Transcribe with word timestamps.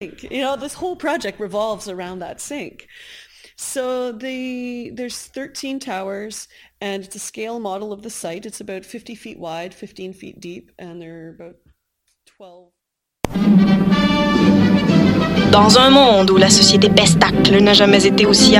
You 0.00 0.42
know, 0.42 0.56
this 0.56 0.74
whole 0.74 0.94
project 0.94 1.40
revolves 1.40 1.88
around 1.88 2.18
that 2.18 2.38
sink. 2.38 2.86
So 3.56 4.12
the 4.12 4.90
there's 4.90 5.16
13 5.16 5.80
towers, 5.80 6.48
and 6.82 7.02
it's 7.02 7.16
a 7.16 7.18
scale 7.18 7.58
model 7.60 7.94
of 7.94 8.02
the 8.02 8.10
site. 8.10 8.44
It's 8.44 8.60
about 8.60 8.84
50 8.84 9.14
feet 9.14 9.38
wide, 9.38 9.72
15 9.72 10.12
feet 10.12 10.38
deep, 10.38 10.70
and 10.78 11.02
about 11.02 11.56
12. 12.36 12.72
Dans 15.50 15.78
un 15.78 15.88
monde 15.88 16.30
où 16.30 16.36
la 16.36 16.50
société 16.50 16.90
pestacle 16.90 17.58
n'a 17.62 17.72
jamais 17.72 18.06
été 18.06 18.26
aussi 18.26 18.54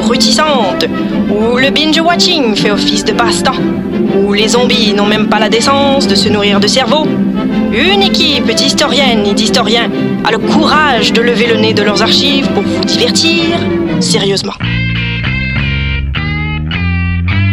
abrutissante, 0.00 0.84
où 1.30 1.58
le 1.58 1.70
binge-watching 1.70 2.56
fait 2.56 2.72
office 2.72 3.04
de 3.04 3.12
passe-temps, 3.12 3.62
où 4.16 4.32
les 4.32 4.48
zombies 4.48 4.94
n'ont 4.94 5.06
même 5.06 5.28
pas 5.28 5.38
la 5.38 5.48
décence 5.48 6.08
de 6.08 6.16
se 6.16 6.28
nourrir 6.28 6.58
de 6.58 6.66
cerveau, 6.66 7.06
une 7.72 8.02
équipe 8.02 8.50
d'historiennes 8.50 9.26
et 9.26 9.34
d'historiens 9.34 9.90
a 10.24 10.30
le 10.30 10.38
courage 10.38 11.12
de 11.12 11.20
lever 11.20 11.46
le 11.46 11.56
nez 11.56 11.72
de 11.72 11.82
leurs 11.82 12.02
archives 12.02 12.48
pour 12.48 12.62
vous 12.62 12.84
divertir 12.84 13.58
sérieusement. 14.00 14.54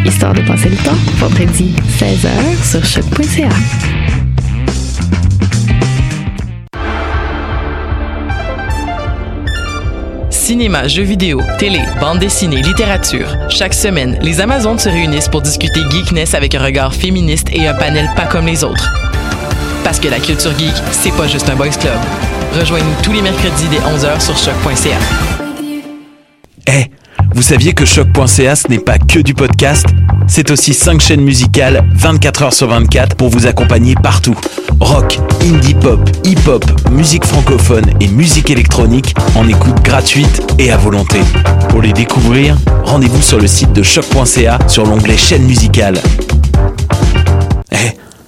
Histoire 0.06 0.34
de 0.34 0.42
passer 0.42 0.70
le 0.70 0.78
temps, 0.78 0.98
vendredi 1.18 1.76
16h 2.00 2.64
sur 2.64 2.84
choc.ca. 2.84 3.50
Cinéma, 10.30 10.88
jeux 10.88 11.04
vidéo, 11.04 11.42
télé, 11.60 11.82
bande 12.00 12.20
dessinée, 12.20 12.62
littérature. 12.62 13.28
Chaque 13.50 13.74
semaine, 13.74 14.18
les 14.22 14.40
Amazones 14.40 14.80
se 14.80 14.88
réunissent 14.88 15.28
pour 15.28 15.42
discuter 15.42 15.82
geekness 15.92 16.34
avec 16.34 16.56
un 16.56 16.64
regard 16.64 16.94
féministe 16.94 17.50
et 17.52 17.68
un 17.68 17.74
panel 17.74 18.10
pas 18.16 18.26
comme 18.26 18.46
les 18.46 18.64
autres. 18.64 18.90
Parce 19.98 20.10
que 20.10 20.14
la 20.14 20.20
culture 20.20 20.52
geek, 20.60 20.76
c'est 20.92 21.10
pas 21.10 21.28
juste 21.28 21.50
un 21.50 21.56
boys 21.56 21.70
club. 21.70 21.98
Rejoignez-nous 22.54 23.02
tous 23.02 23.14
les 23.14 23.24
mercredis 23.24 23.68
dès 23.72 23.78
11h 23.78 24.22
sur 24.22 24.38
choc.ca. 24.38 24.96
Eh, 26.68 26.92
vous 27.34 27.42
saviez 27.42 27.74
que 27.74 27.84
choc.ca 27.84 28.56
ce 28.56 28.68
n'est 28.68 28.78
pas 28.78 29.00
que 29.00 29.18
du 29.18 29.34
podcast? 29.34 29.88
C'est 30.28 30.52
aussi 30.52 30.76
5 30.76 31.02
chaînes 31.02 31.22
musicales 31.22 31.84
24 31.96 32.44
heures 32.44 32.54
sur 32.54 32.68
24 32.68 33.16
pour 33.16 33.30
vous 33.30 33.48
accompagner 33.48 33.96
partout. 33.96 34.36
Rock, 34.80 35.18
indie 35.42 35.74
pop, 35.74 36.08
hip-hop, 36.24 36.64
musique 36.92 37.26
francophone 37.26 37.86
et 38.00 38.08
musique 38.08 38.52
électronique 38.52 39.16
en 39.34 39.48
écoute 39.48 39.82
gratuite 39.84 40.44
et 40.60 40.72
à 40.72 40.78
volonté. 40.78 41.22
Pour 41.70 41.82
les 41.82 41.94
découvrir, 41.94 42.56
rendez-vous 42.84 43.24
sur 43.24 43.40
le 43.40 43.48
site 43.48 43.74
de 43.74 43.82
choc.ca 43.82 44.60
sur 44.68 44.86
l'onglet 44.86 45.18
chaîne 45.18 45.46
musicale. 45.46 46.00
Eh, 47.72 47.98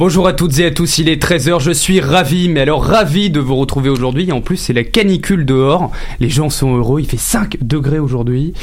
Bonjour 0.00 0.26
à 0.26 0.32
toutes 0.32 0.58
et 0.60 0.64
à 0.64 0.70
tous, 0.70 0.96
il 0.96 1.10
est 1.10 1.22
13h, 1.22 1.60
je 1.60 1.72
suis 1.72 2.00
ravi, 2.00 2.48
mais 2.48 2.60
alors 2.60 2.82
ravi 2.82 3.28
de 3.28 3.38
vous 3.38 3.56
retrouver 3.56 3.90
aujourd'hui. 3.90 4.32
En 4.32 4.40
plus, 4.40 4.56
c'est 4.56 4.72
la 4.72 4.82
canicule 4.82 5.44
dehors. 5.44 5.92
Les 6.20 6.30
gens 6.30 6.48
sont 6.48 6.74
heureux, 6.74 7.02
il 7.02 7.06
fait 7.06 7.18
5 7.18 7.58
degrés 7.60 7.98
aujourd'hui. 7.98 8.54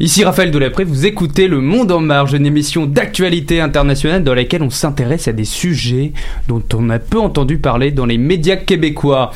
Ici 0.00 0.24
Raphaël 0.24 0.50
Delapré, 0.50 0.84
vous 0.84 1.04
écoutez 1.04 1.48
Le 1.48 1.60
Monde 1.60 1.92
en 1.92 2.00
Marge, 2.00 2.32
une 2.32 2.46
émission 2.46 2.86
d'actualité 2.86 3.60
internationale 3.60 4.24
dans 4.24 4.32
laquelle 4.32 4.62
on 4.62 4.70
s'intéresse 4.70 5.28
à 5.28 5.34
des 5.34 5.44
sujets 5.44 6.14
dont 6.48 6.62
on 6.72 6.88
a 6.88 6.98
peu 6.98 7.20
entendu 7.20 7.58
parler 7.58 7.90
dans 7.90 8.06
les 8.06 8.16
médias 8.16 8.56
québécois. 8.56 9.32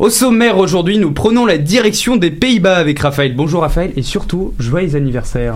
Au 0.00 0.10
sommaire 0.10 0.58
aujourd'hui, 0.58 0.98
nous 0.98 1.12
prenons 1.12 1.46
la 1.46 1.58
direction 1.58 2.16
des 2.16 2.32
Pays-Bas 2.32 2.78
avec 2.78 2.98
Raphaël. 2.98 3.36
Bonjour 3.36 3.60
Raphaël 3.60 3.92
et 3.94 4.02
surtout, 4.02 4.54
joyeux 4.58 4.96
anniversaire. 4.96 5.54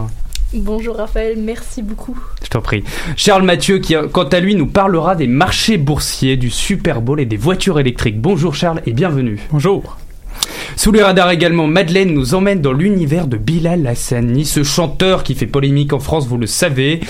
Bonjour 0.53 0.97
Raphaël, 0.97 1.39
merci 1.39 1.81
beaucoup. 1.81 2.19
Je 2.43 2.49
t'en 2.49 2.61
prie. 2.61 2.83
Charles 3.17 3.45
Mathieu 3.45 3.79
qui, 3.79 3.95
quant 4.13 4.25
à 4.25 4.41
lui, 4.41 4.57
nous 4.57 4.67
parlera 4.67 5.15
des 5.15 5.29
marchés 5.29 5.79
boursiers, 5.79 6.37
du 6.37 6.51
Super 6.51 7.01
Bowl 7.03 7.21
et 7.21 7.27
des 7.27 7.37
voitures 7.37 7.79
électriques. 7.79 8.21
Bonjour 8.21 8.55
Charles 8.55 8.83
et 8.85 8.93
bienvenue. 8.93 9.39
Bonjour. 9.53 9.97
Sous 10.81 10.93
les 10.93 11.03
radars 11.03 11.31
également, 11.31 11.67
Madeleine 11.67 12.15
nous 12.15 12.35
emmène 12.35 12.63
dans 12.63 12.73
l'univers 12.73 13.27
de 13.27 13.37
Bilal 13.37 13.87
Hassani, 13.87 14.47
ce 14.47 14.63
chanteur 14.63 15.25
qui 15.25 15.35
fait 15.35 15.45
polémique 15.45 15.93
en 15.93 15.99
France, 15.99 16.27
vous 16.27 16.39
le 16.39 16.47
savez. 16.47 17.01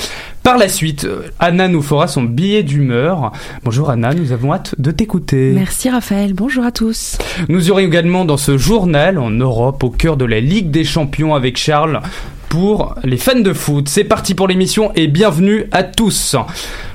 Par 0.42 0.58
la 0.58 0.68
suite, 0.68 1.04
euh, 1.04 1.28
Anna 1.38 1.68
nous 1.68 1.80
fera 1.80 2.08
son 2.08 2.24
billet 2.24 2.64
d'humeur. 2.64 3.30
Bonjour 3.62 3.90
Anna, 3.90 4.12
nous 4.12 4.32
avons 4.32 4.52
hâte 4.52 4.74
de 4.78 4.90
t'écouter. 4.90 5.52
Merci 5.54 5.88
Raphaël, 5.88 6.34
bonjour 6.34 6.64
à 6.64 6.72
tous. 6.72 7.18
Nous 7.48 7.70
aurons 7.70 7.78
également 7.78 8.24
dans 8.24 8.36
ce 8.36 8.58
journal 8.58 9.20
en 9.20 9.30
Europe, 9.30 9.84
au 9.84 9.90
cœur 9.90 10.16
de 10.16 10.24
la 10.24 10.40
Ligue 10.40 10.72
des 10.72 10.82
Champions 10.82 11.36
avec 11.36 11.56
Charles, 11.56 12.00
pour 12.48 12.96
les 13.04 13.18
fans 13.18 13.38
de 13.38 13.52
foot. 13.52 13.88
C'est 13.88 14.02
parti 14.02 14.34
pour 14.34 14.48
l'émission 14.48 14.90
et 14.96 15.06
bienvenue 15.06 15.66
à 15.70 15.84
tous. 15.84 16.34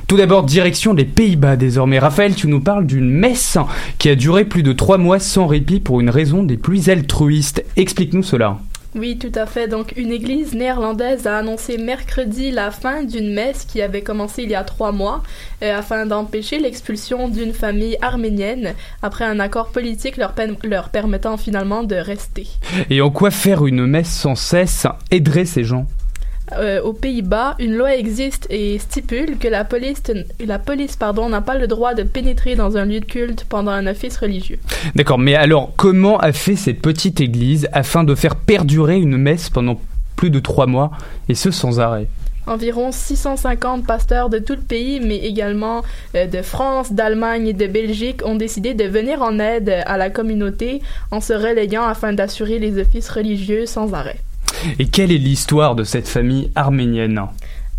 Tout 0.07 0.17
d'abord, 0.17 0.43
direction 0.43 0.93
des 0.93 1.03
Pays-Bas 1.03 1.55
désormais. 1.55 1.97
Raphaël, 1.97 2.35
tu 2.35 2.47
nous 2.47 2.59
parles 2.59 2.85
d'une 2.85 3.09
messe 3.09 3.57
qui 3.97 4.09
a 4.09 4.15
duré 4.15 4.45
plus 4.45 4.61
de 4.61 4.71
trois 4.71 4.99
mois 4.99 5.17
sans 5.19 5.47
répit 5.47 5.79
pour 5.79 5.99
une 5.99 6.11
raison 6.11 6.43
des 6.43 6.57
plus 6.57 6.89
altruistes. 6.89 7.65
Explique-nous 7.75 8.21
cela. 8.21 8.59
Oui, 8.93 9.17
tout 9.17 9.31
à 9.33 9.47
fait. 9.47 9.67
Donc, 9.67 9.93
une 9.97 10.11
église 10.11 10.53
néerlandaise 10.53 11.25
a 11.25 11.39
annoncé 11.39 11.79
mercredi 11.79 12.51
la 12.51 12.69
fin 12.69 13.03
d'une 13.03 13.33
messe 13.33 13.65
qui 13.65 13.81
avait 13.81 14.03
commencé 14.03 14.43
il 14.43 14.51
y 14.51 14.55
a 14.55 14.63
trois 14.63 14.91
mois 14.91 15.23
euh, 15.63 15.77
afin 15.77 16.05
d'empêcher 16.05 16.59
l'expulsion 16.59 17.27
d'une 17.27 17.51
famille 17.51 17.97
arménienne 18.01 18.73
après 19.01 19.25
un 19.25 19.39
accord 19.39 19.69
politique 19.69 20.17
leur, 20.17 20.35
leur 20.63 20.89
permettant 20.89 21.35
finalement 21.35 21.83
de 21.83 21.95
rester. 21.95 22.47
Et 22.91 23.01
en 23.01 23.09
quoi 23.09 23.31
faire 23.31 23.65
une 23.65 23.87
messe 23.87 24.11
sans 24.11 24.35
cesse? 24.35 24.85
Aiderait 25.09 25.45
ces 25.45 25.63
gens? 25.63 25.87
Euh, 26.53 26.81
aux 26.81 26.93
Pays-Bas, 26.93 27.55
une 27.59 27.75
loi 27.75 27.95
existe 27.95 28.47
et 28.49 28.77
stipule 28.77 29.37
que 29.37 29.47
la 29.47 29.65
police, 29.65 30.03
la 30.45 30.59
police 30.59 30.95
pardon, 30.95 31.29
n'a 31.29 31.41
pas 31.41 31.57
le 31.57 31.67
droit 31.67 31.93
de 31.93 32.03
pénétrer 32.03 32.55
dans 32.55 32.77
un 32.77 32.85
lieu 32.85 32.99
de 32.99 33.05
culte 33.05 33.45
pendant 33.49 33.71
un 33.71 33.87
office 33.87 34.17
religieux. 34.17 34.59
D'accord, 34.95 35.17
mais 35.17 35.35
alors 35.35 35.73
comment 35.75 36.17
a 36.19 36.31
fait 36.31 36.55
cette 36.55 36.81
petite 36.81 37.19
église 37.19 37.67
afin 37.73 38.03
de 38.03 38.13
faire 38.15 38.35
perdurer 38.35 38.97
une 38.97 39.17
messe 39.17 39.49
pendant 39.49 39.79
plus 40.15 40.29
de 40.29 40.39
trois 40.39 40.67
mois, 40.67 40.91
et 41.29 41.35
ce 41.35 41.51
sans 41.51 41.79
arrêt? 41.79 42.07
Environ 42.47 42.91
650 42.91 43.87
pasteurs 43.87 44.29
de 44.29 44.37
tout 44.37 44.53
le 44.53 44.61
pays, 44.61 44.99
mais 44.99 45.17
également 45.17 45.81
euh, 46.15 46.27
de 46.27 46.43
France, 46.43 46.93
d'Allemagne 46.93 47.47
et 47.47 47.53
de 47.53 47.65
Belgique, 47.65 48.21
ont 48.23 48.35
décidé 48.35 48.75
de 48.75 48.83
venir 48.83 49.23
en 49.23 49.39
aide 49.39 49.81
à 49.85 49.97
la 49.97 50.11
communauté 50.11 50.81
en 51.09 51.21
se 51.21 51.33
relayant 51.33 51.85
afin 51.85 52.13
d'assurer 52.13 52.59
les 52.59 52.79
offices 52.79 53.09
religieux 53.09 53.65
sans 53.65 53.93
arrêt. 53.93 54.19
Et 54.79 54.87
quelle 54.87 55.11
est 55.11 55.17
l'histoire 55.17 55.75
de 55.75 55.83
cette 55.83 56.07
famille 56.07 56.51
arménienne 56.55 57.21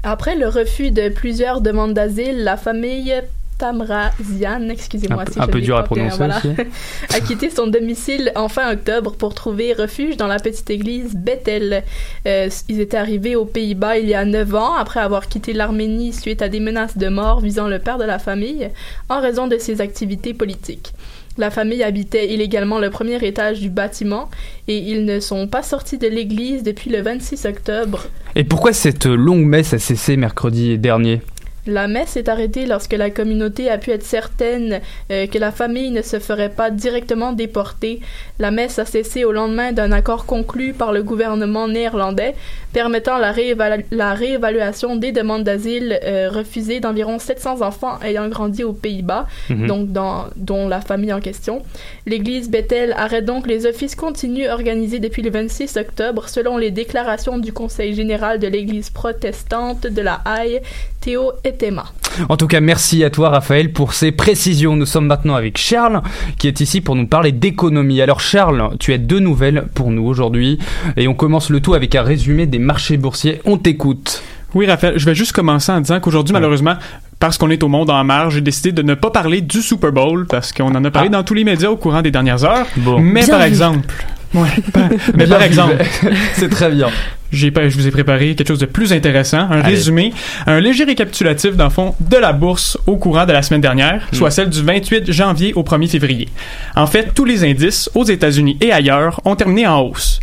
Après 0.03 0.37
le 0.37 0.49
refus 0.49 0.91
de 0.91 1.09
plusieurs 1.09 1.61
demandes 1.61 1.95
d'asile, 1.95 2.45
la 2.45 2.57
famille 2.57 3.15
Tamrazian, 3.59 4.69
excusez-moi 4.69 5.23
Un 5.23 5.25
peu- 5.25 5.33
si 5.33 5.41
un 5.41 5.45
je 5.47 5.51
peu 5.51 5.59
l'ai 5.59 5.65
dur 5.65 5.77
à 5.79 5.85
pas 5.85 5.95
bien, 5.95 6.09
prononcer 6.09 6.49
aussi. 6.49 6.61
a 7.17 7.21
quitté 7.21 7.49
son 7.49 7.67
domicile 7.69 8.31
en 8.37 8.49
fin 8.49 8.71
octobre 8.73 9.15
pour 9.17 9.35
trouver 9.35 9.73
refuge 9.73 10.19
dans 10.19 10.27
la 10.27 10.39
petite 10.39 10.69
église 10.69 11.15
Bethel. 11.17 11.83
Euh, 12.27 12.51
ils 12.69 12.81
étaient 12.81 12.99
arrivés 12.99 13.35
aux 13.35 13.47
Pays-Bas 13.47 13.97
il 13.99 14.09
y 14.09 14.15
a 14.15 14.27
9 14.27 14.55
ans 14.55 14.75
après 14.75 15.01
avoir 15.01 15.27
quitté 15.29 15.55
l'Arménie 15.55 16.13
suite 16.13 16.43
à 16.43 16.49
des 16.51 16.61
menaces 16.61 16.99
de 16.99 17.09
mort 17.09 17.41
visant 17.41 17.67
le 17.67 17.79
père 17.79 17.97
de 17.97 18.05
la 18.05 18.19
famille 18.19 18.69
en 19.09 19.21
raison 19.23 19.47
de 19.47 19.57
ses 19.57 19.81
activités 19.81 20.35
politiques. 20.35 20.93
La 21.39 21.51
famille 21.51 21.83
habitait 21.83 22.33
illégalement 22.33 22.79
le 22.79 22.91
premier 22.91 23.25
étage 23.25 23.61
du 23.61 23.69
bâtiment 23.69 24.31
et 24.69 24.79
ils 24.79 25.05
ne 25.05 25.21
sont 25.21 25.49
pas 25.49 25.63
sortis 25.63 25.99
de 25.99 26.09
l'église 26.09 26.63
depuis 26.63 26.91
le 26.91 27.03
26 27.03 27.45
octobre. 27.45 28.07
Et 28.35 28.45
pourquoi 28.45 28.73
cette 28.73 29.07
longue 29.07 29.45
messe 29.45 29.75
a 29.75 29.79
cessé 29.79 30.17
mercredi 30.17 30.79
dernier? 30.79 31.21
La 31.67 31.89
messe 31.89 32.17
est 32.17 32.29
arrêtée 32.29 32.67
lorsque 32.67 32.93
la 32.93 33.11
communauté 33.11 33.69
a 33.71 33.79
pu 33.79 33.91
être 33.91 34.05
certaine 34.05 34.81
euh, 35.11 35.27
que 35.27 35.39
la 35.39 35.51
famille 35.51 35.91
ne 35.91 36.03
se 36.03 36.19
ferait 36.21 36.49
pas 36.49 36.71
directement 36.71 37.33
déporter. 37.33 38.01
La 38.39 38.51
messe 38.51 38.79
a 38.79 38.85
cessé 38.85 39.25
au 39.25 39.33
lendemain 39.33 39.73
d'un 39.73 39.91
accord 39.93 40.27
conclu 40.27 40.73
par 40.75 40.93
le 40.93 41.03
gouvernement 41.03 41.67
néerlandais 41.69 42.35
permettant 42.73 43.19
la, 43.19 43.33
réévalu- 43.33 43.85
la 43.91 44.15
réévaluation 44.15 44.97
des 44.97 45.11
demandes 45.13 45.45
d'asile 45.45 45.99
euh, 46.05 46.29
refusées 46.31 46.81
d'environ 46.81 47.19
700 47.19 47.63
enfants 47.63 47.99
ayant 48.05 48.29
grandi 48.29 48.63
aux 48.65 48.73
Pays-Bas, 48.73 49.27
Mhm. 49.51 49.67
donc 49.67 49.93
dans, 49.93 50.27
dont 50.37 50.69
la 50.69 50.81
famille 50.81 51.13
en 51.13 51.21
question. 51.21 51.63
L'église 52.07 52.51
Bethel 52.51 52.95
arrête 52.97 53.25
donc 53.25 53.47
les 53.47 53.67
offices 53.67 53.95
continus 53.95 54.49
organisés 54.49 54.99
depuis 54.99 55.23
le 55.23 55.31
26 55.31 55.77
octobre 55.77 56.29
selon 56.29 56.59
les 56.59 56.71
déclarations 56.71 57.39
du 57.39 57.53
Conseil 57.53 57.95
général 57.95 58.39
de 58.39 58.47
l'église 58.47 58.91
protestante 58.91 59.87
de 59.87 60.03
la 60.03 60.21
Haye, 60.27 60.61
Théo 61.07 61.31
Etema. 61.45 61.85
En 62.29 62.37
tout 62.37 62.49
cas, 62.49 62.59
merci 62.59 63.05
à 63.05 63.11
toi 63.11 63.29
Raphaël 63.29 63.73
pour 63.73 63.93
ces 63.93 64.11
précisions. 64.11 64.75
Nous 64.75 64.87
sommes 64.87 65.07
maintenant 65.07 65.37
avec 65.37 65.57
Charles 65.57 66.03
qui 66.37 66.49
est 66.49 66.61
ici 66.61 66.81
pour 66.81 66.97
nous 66.97 67.07
parler 67.07 67.31
d'économie. 67.31 68.01
Alors 68.03 68.19
Charles, 68.19 68.77
tu 68.81 68.93
as 68.93 68.99
deux 68.99 69.21
nouvelles 69.21 69.69
pour 69.73 69.93
nous 69.93 70.05
aujourd'hui 70.05 70.59
et 70.97 71.07
on 71.07 71.15
commence 71.15 71.49
le 71.49 71.61
tout 71.61 71.75
avec 71.75 71.95
un 71.95 72.03
résumé 72.03 72.47
des 72.47 72.59
marchés 72.59 72.97
boursiers. 72.97 73.41
On 73.45 73.57
t'écoute. 73.57 74.21
Oui, 74.55 74.67
Raphaël, 74.67 74.95
je 74.99 75.05
vais 75.05 75.15
juste 75.15 75.31
commencer 75.31 75.71
en 75.71 75.81
disant 75.81 76.01
qu'aujourd'hui, 76.01 76.33
malheureusement, 76.33 76.75
parce 77.21 77.39
qu'on 77.39 77.51
est 77.51 77.63
au 77.63 77.69
monde 77.69 77.91
en 77.91 78.03
marge, 78.03 78.35
j'ai 78.35 78.41
décidé 78.41 78.73
de 78.73 78.83
ne 78.83 78.95
pas 78.95 79.11
parler 79.11 79.41
du 79.41 79.63
Super 79.63 79.93
Bowl 79.93 80.27
parce 80.27 80.53
qu'on 80.53 80.75
en 80.75 80.85
a 80.85 80.91
parlé 80.91 81.09
dans 81.09 81.23
tous 81.23 81.35
les 81.35 81.45
médias 81.45 81.69
au 81.71 81.77
courant 81.77 82.03
des 82.03 82.11
dernières 82.11 82.45
heures. 82.45 82.67
Mais 83.01 83.21
Bien 83.23 83.29
par 83.29 83.41
vu. 83.41 83.47
exemple, 83.47 83.95
ouais, 84.35 84.49
par- 84.73 84.89
mais 85.15 85.27
par 85.27 85.43
exemple, 85.43 85.77
c'est 86.35 86.49
très 86.49 86.71
bien. 86.71 86.89
J'ai 87.33 87.51
pas, 87.51 87.69
je 87.69 87.77
vous 87.77 87.87
ai 87.89 87.91
préparé 87.91 88.35
quelque 88.37 88.47
chose 88.49 88.61
de 88.61 88.67
plus 88.67 88.93
intéressant, 88.93 89.39
un 89.39 89.51
Allez. 89.61 89.75
résumé, 89.75 90.13
un 90.47 90.61
léger 90.61 90.85
récapitulatif 90.85 91.57
dans 91.57 91.65
le 91.65 91.71
fond 91.71 91.95
de 91.99 92.17
la 92.17 92.33
bourse 92.33 92.79
au 92.87 92.97
courant 92.97 93.27
de 93.27 93.33
la 93.33 93.43
semaine 93.43 93.61
dernière, 93.61 94.03
Hmm. 94.13 94.17
soit 94.17 94.31
celle 94.31 94.49
du 94.49 94.63
28 94.63 95.11
janvier 95.11 95.53
au 95.55 95.63
1er 95.65 95.89
février. 95.89 96.29
En 96.77 96.87
fait, 96.87 97.13
tous 97.15 97.25
les 97.25 97.43
indices 97.45 97.91
aux 97.95 98.05
États-Unis 98.05 98.57
et 98.61 98.71
ailleurs 98.73 99.21
ont 99.25 99.35
terminé 99.35 99.67
en 99.67 99.81
hausse. 99.81 100.21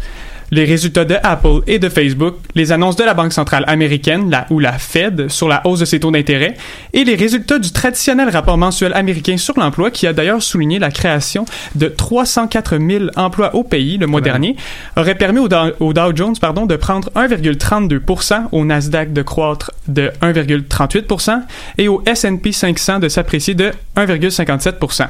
Les 0.53 0.65
résultats 0.65 1.03
de 1.03 1.15
Apple 1.23 1.61
et 1.65 1.79
de 1.79 1.89
Facebook, 1.89 2.35
les 2.53 2.71
annonces 2.71 2.95
de 2.95 3.03
la 3.03 3.15
Banque 3.15 3.33
centrale 3.33 3.63
américaine, 3.65 4.29
la, 4.29 4.45
ou 4.51 4.59
la 4.59 4.73
Fed, 4.73 5.27
sur 5.29 5.47
la 5.47 5.65
hausse 5.65 5.79
de 5.79 5.85
ses 5.85 5.99
taux 5.99 6.11
d'intérêt, 6.11 6.53
et 6.93 7.03
les 7.03 7.15
résultats 7.15 7.57
du 7.57 7.71
traditionnel 7.71 8.29
rapport 8.29 8.55
mensuel 8.55 8.93
américain 8.93 9.37
sur 9.37 9.59
l'emploi 9.59 9.89
qui 9.89 10.05
a 10.05 10.13
d'ailleurs 10.13 10.43
souligné 10.43 10.77
la 10.77 10.91
création 10.91 11.45
de 11.73 11.87
304 11.87 12.77
000 12.77 13.05
emplois 13.15 13.55
au 13.55 13.63
pays 13.63 13.97
le 13.97 14.05
mois 14.05 14.21
dernier, 14.21 14.55
aurait 14.95 15.15
permis 15.15 15.39
au 15.39 15.47
Dow, 15.47 15.71
au 15.79 15.91
Dow 15.91 16.15
Jones 16.15 16.35
pardon, 16.39 16.67
de 16.67 16.75
prendre 16.75 17.09
1,32%, 17.15 18.49
au 18.51 18.63
Nasdaq 18.63 19.11
de 19.11 19.23
croître 19.23 19.71
de 19.87 20.11
1,38% 20.21 21.41
et 21.79 21.87
au 21.87 22.03
S&P 22.05 22.51
500 22.51 22.99
de 22.99 23.09
s'apprécier 23.09 23.55
de 23.55 23.71
1,57%. 23.97 25.07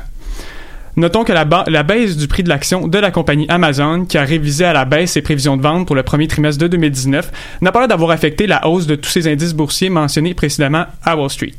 Notons 0.96 1.24
que 1.24 1.32
la, 1.34 1.44
ba- 1.46 1.64
la 1.68 1.82
baisse 1.84 2.18
du 2.18 2.28
prix 2.28 2.44
de 2.44 2.50
l'action 2.50 2.88
de 2.88 2.98
la 3.00 3.10
compagnie 3.12 3.46
Amazon, 3.50 4.06
qui 4.06 4.18
a 4.18 4.24
révisé 4.24 4.64
à 4.66 4.74
la 4.74 4.86
baisse 4.86 5.14
ses 5.14 5.22
prévisions 5.22 5.58
de 5.58 5.62
vente 5.64 5.88
pour 5.88 5.96
le 5.96 6.04
premier 6.04 6.28
trimestre 6.28 6.62
de 6.62 6.68
2019, 6.68 7.32
n'a 7.62 7.72
pas 7.72 7.80
l'air 7.80 7.88
d'avoir 7.88 8.12
affecté 8.12 8.46
la 8.48 8.68
hausse 8.68 8.86
de 8.86 8.96
tous 8.96 9.10
ces 9.10 9.28
indices 9.28 9.54
boursiers 9.54 9.90
mentionnés 9.90 10.34
précédemment 10.36 10.86
à 11.04 11.16
Wall 11.18 11.30
Street. 11.30 11.54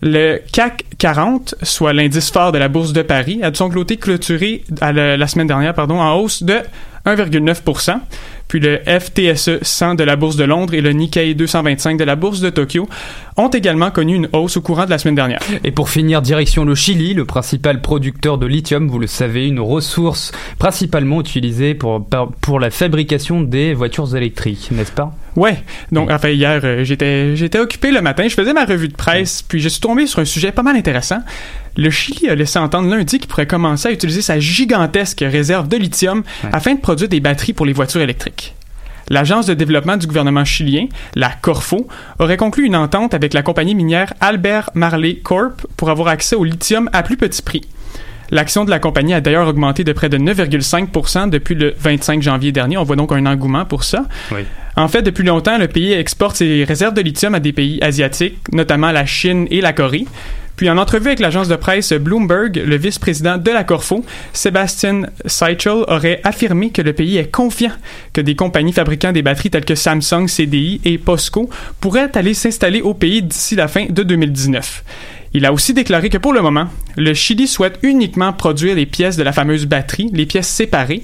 Le 0.00 0.40
CAC 0.52 0.84
40, 0.98 1.54
soit 1.62 1.92
l'indice 1.92 2.30
phare 2.30 2.50
de 2.52 2.58
la 2.58 2.68
bourse 2.68 2.92
de 2.92 3.02
Paris, 3.02 3.40
a 3.42 3.50
de 3.50 3.56
son 3.56 3.70
côté 3.70 3.98
clôturé 3.98 4.64
la 4.80 5.26
semaine 5.26 5.46
dernière 5.46 5.74
pardon, 5.74 6.00
en 6.00 6.14
hausse 6.16 6.42
de 6.42 6.56
1,9%. 7.06 8.00
Puis 8.52 8.60
le 8.60 8.80
FTSE 8.84 9.62
100 9.62 9.94
de 9.94 10.04
la 10.04 10.14
bourse 10.16 10.36
de 10.36 10.44
Londres 10.44 10.74
et 10.74 10.82
le 10.82 10.92
Nikkei 10.92 11.32
225 11.32 11.96
de 11.96 12.04
la 12.04 12.16
bourse 12.16 12.40
de 12.40 12.50
Tokyo 12.50 12.86
ont 13.38 13.48
également 13.48 13.90
connu 13.90 14.14
une 14.14 14.28
hausse 14.34 14.58
au 14.58 14.60
courant 14.60 14.84
de 14.84 14.90
la 14.90 14.98
semaine 14.98 15.14
dernière. 15.14 15.40
Et 15.64 15.70
pour 15.70 15.88
finir, 15.88 16.20
direction 16.20 16.66
le 16.66 16.74
Chili, 16.74 17.14
le 17.14 17.24
principal 17.24 17.80
producteur 17.80 18.36
de 18.36 18.44
lithium, 18.44 18.88
vous 18.88 18.98
le 18.98 19.06
savez, 19.06 19.46
une 19.46 19.58
ressource 19.58 20.32
principalement 20.58 21.18
utilisée 21.20 21.72
pour, 21.72 22.06
pour 22.42 22.60
la 22.60 22.68
fabrication 22.68 23.40
des 23.40 23.72
voitures 23.72 24.14
électriques, 24.14 24.68
n'est-ce 24.70 24.92
pas? 24.92 25.14
Ouais, 25.34 25.64
donc 25.90 26.10
enfin 26.10 26.28
hier 26.28 26.60
euh, 26.62 26.84
j'étais 26.84 27.36
j'étais 27.36 27.58
occupé 27.58 27.90
le 27.90 28.02
matin, 28.02 28.28
je 28.28 28.34
faisais 28.34 28.52
ma 28.52 28.66
revue 28.66 28.88
de 28.88 28.94
presse, 28.94 29.40
puis 29.40 29.60
je 29.60 29.68
suis 29.70 29.80
tombé 29.80 30.06
sur 30.06 30.18
un 30.18 30.26
sujet 30.26 30.52
pas 30.52 30.62
mal 30.62 30.76
intéressant. 30.76 31.20
Le 31.76 31.90
Chili 31.90 32.28
a 32.28 32.34
laissé 32.34 32.58
entendre 32.58 32.88
lundi 32.88 33.18
qu'il 33.18 33.28
pourrait 33.28 33.46
commencer 33.46 33.88
à 33.88 33.92
utiliser 33.92 34.22
sa 34.22 34.38
gigantesque 34.38 35.24
réserve 35.26 35.68
de 35.68 35.76
lithium 35.76 36.22
afin 36.52 36.74
de 36.74 36.80
produire 36.80 37.08
des 37.08 37.20
batteries 37.20 37.52
pour 37.52 37.66
les 37.66 37.72
voitures 37.72 38.00
électriques. 38.00 38.54
L'agence 39.08 39.46
de 39.46 39.54
développement 39.54 39.96
du 39.96 40.06
gouvernement 40.06 40.44
chilien, 40.44 40.86
la 41.14 41.30
Corfo, 41.30 41.88
aurait 42.18 42.36
conclu 42.36 42.64
une 42.64 42.76
entente 42.76 43.14
avec 43.14 43.34
la 43.34 43.42
compagnie 43.42 43.74
minière 43.74 44.14
Albert 44.20 44.70
Marley 44.74 45.16
Corp 45.16 45.66
pour 45.76 45.90
avoir 45.90 46.08
accès 46.08 46.36
au 46.36 46.44
lithium 46.44 46.88
à 46.92 47.02
plus 47.02 47.16
petit 47.16 47.42
prix. 47.42 47.62
L'action 48.30 48.64
de 48.64 48.70
la 48.70 48.78
compagnie 48.78 49.12
a 49.12 49.20
d'ailleurs 49.20 49.46
augmenté 49.46 49.84
de 49.84 49.92
près 49.92 50.08
de 50.08 50.16
9,5% 50.16 51.28
depuis 51.28 51.54
le 51.54 51.74
25 51.78 52.22
janvier 52.22 52.50
dernier. 52.50 52.78
On 52.78 52.84
voit 52.84 52.96
donc 52.96 53.12
un 53.12 53.26
engouement 53.26 53.66
pour 53.66 53.84
ça. 53.84 54.06
Oui. 54.30 54.40
En 54.76 54.88
fait, 54.88 55.02
depuis 55.02 55.24
longtemps, 55.24 55.58
le 55.58 55.68
pays 55.68 55.92
exporte 55.92 56.36
ses 56.36 56.64
réserves 56.64 56.94
de 56.94 57.02
lithium 57.02 57.34
à 57.34 57.40
des 57.40 57.52
pays 57.52 57.78
asiatiques, 57.82 58.38
notamment 58.52 58.90
la 58.90 59.04
Chine 59.04 59.46
et 59.50 59.60
la 59.60 59.74
Corée. 59.74 60.06
Puis 60.62 60.70
en 60.70 60.78
entrevue 60.78 61.08
avec 61.08 61.18
l'agence 61.18 61.48
de 61.48 61.56
presse 61.56 61.92
Bloomberg, 61.92 62.54
le 62.64 62.76
vice-président 62.76 63.36
de 63.36 63.50
la 63.50 63.64
Corfo, 63.64 64.04
Sébastien 64.32 65.02
Seichel, 65.26 65.82
aurait 65.88 66.20
affirmé 66.22 66.70
que 66.70 66.80
le 66.80 66.92
pays 66.92 67.16
est 67.16 67.32
confiant 67.32 67.72
que 68.12 68.20
des 68.20 68.36
compagnies 68.36 68.72
fabriquant 68.72 69.10
des 69.10 69.22
batteries 69.22 69.50
telles 69.50 69.64
que 69.64 69.74
Samsung, 69.74 70.28
CDI 70.28 70.80
et 70.84 70.98
POSCO 70.98 71.50
pourraient 71.80 72.16
aller 72.16 72.32
s'installer 72.32 72.80
au 72.80 72.94
pays 72.94 73.24
d'ici 73.24 73.56
la 73.56 73.66
fin 73.66 73.86
de 73.90 74.04
2019. 74.04 74.84
Il 75.34 75.46
a 75.46 75.52
aussi 75.52 75.74
déclaré 75.74 76.10
que 76.10 76.18
pour 76.18 76.32
le 76.32 76.42
moment, 76.42 76.68
le 76.96 77.12
Chili 77.12 77.48
souhaite 77.48 77.80
uniquement 77.82 78.32
produire 78.32 78.76
les 78.76 78.86
pièces 78.86 79.16
de 79.16 79.24
la 79.24 79.32
fameuse 79.32 79.66
batterie, 79.66 80.10
les 80.12 80.26
pièces 80.26 80.46
séparées, 80.46 81.02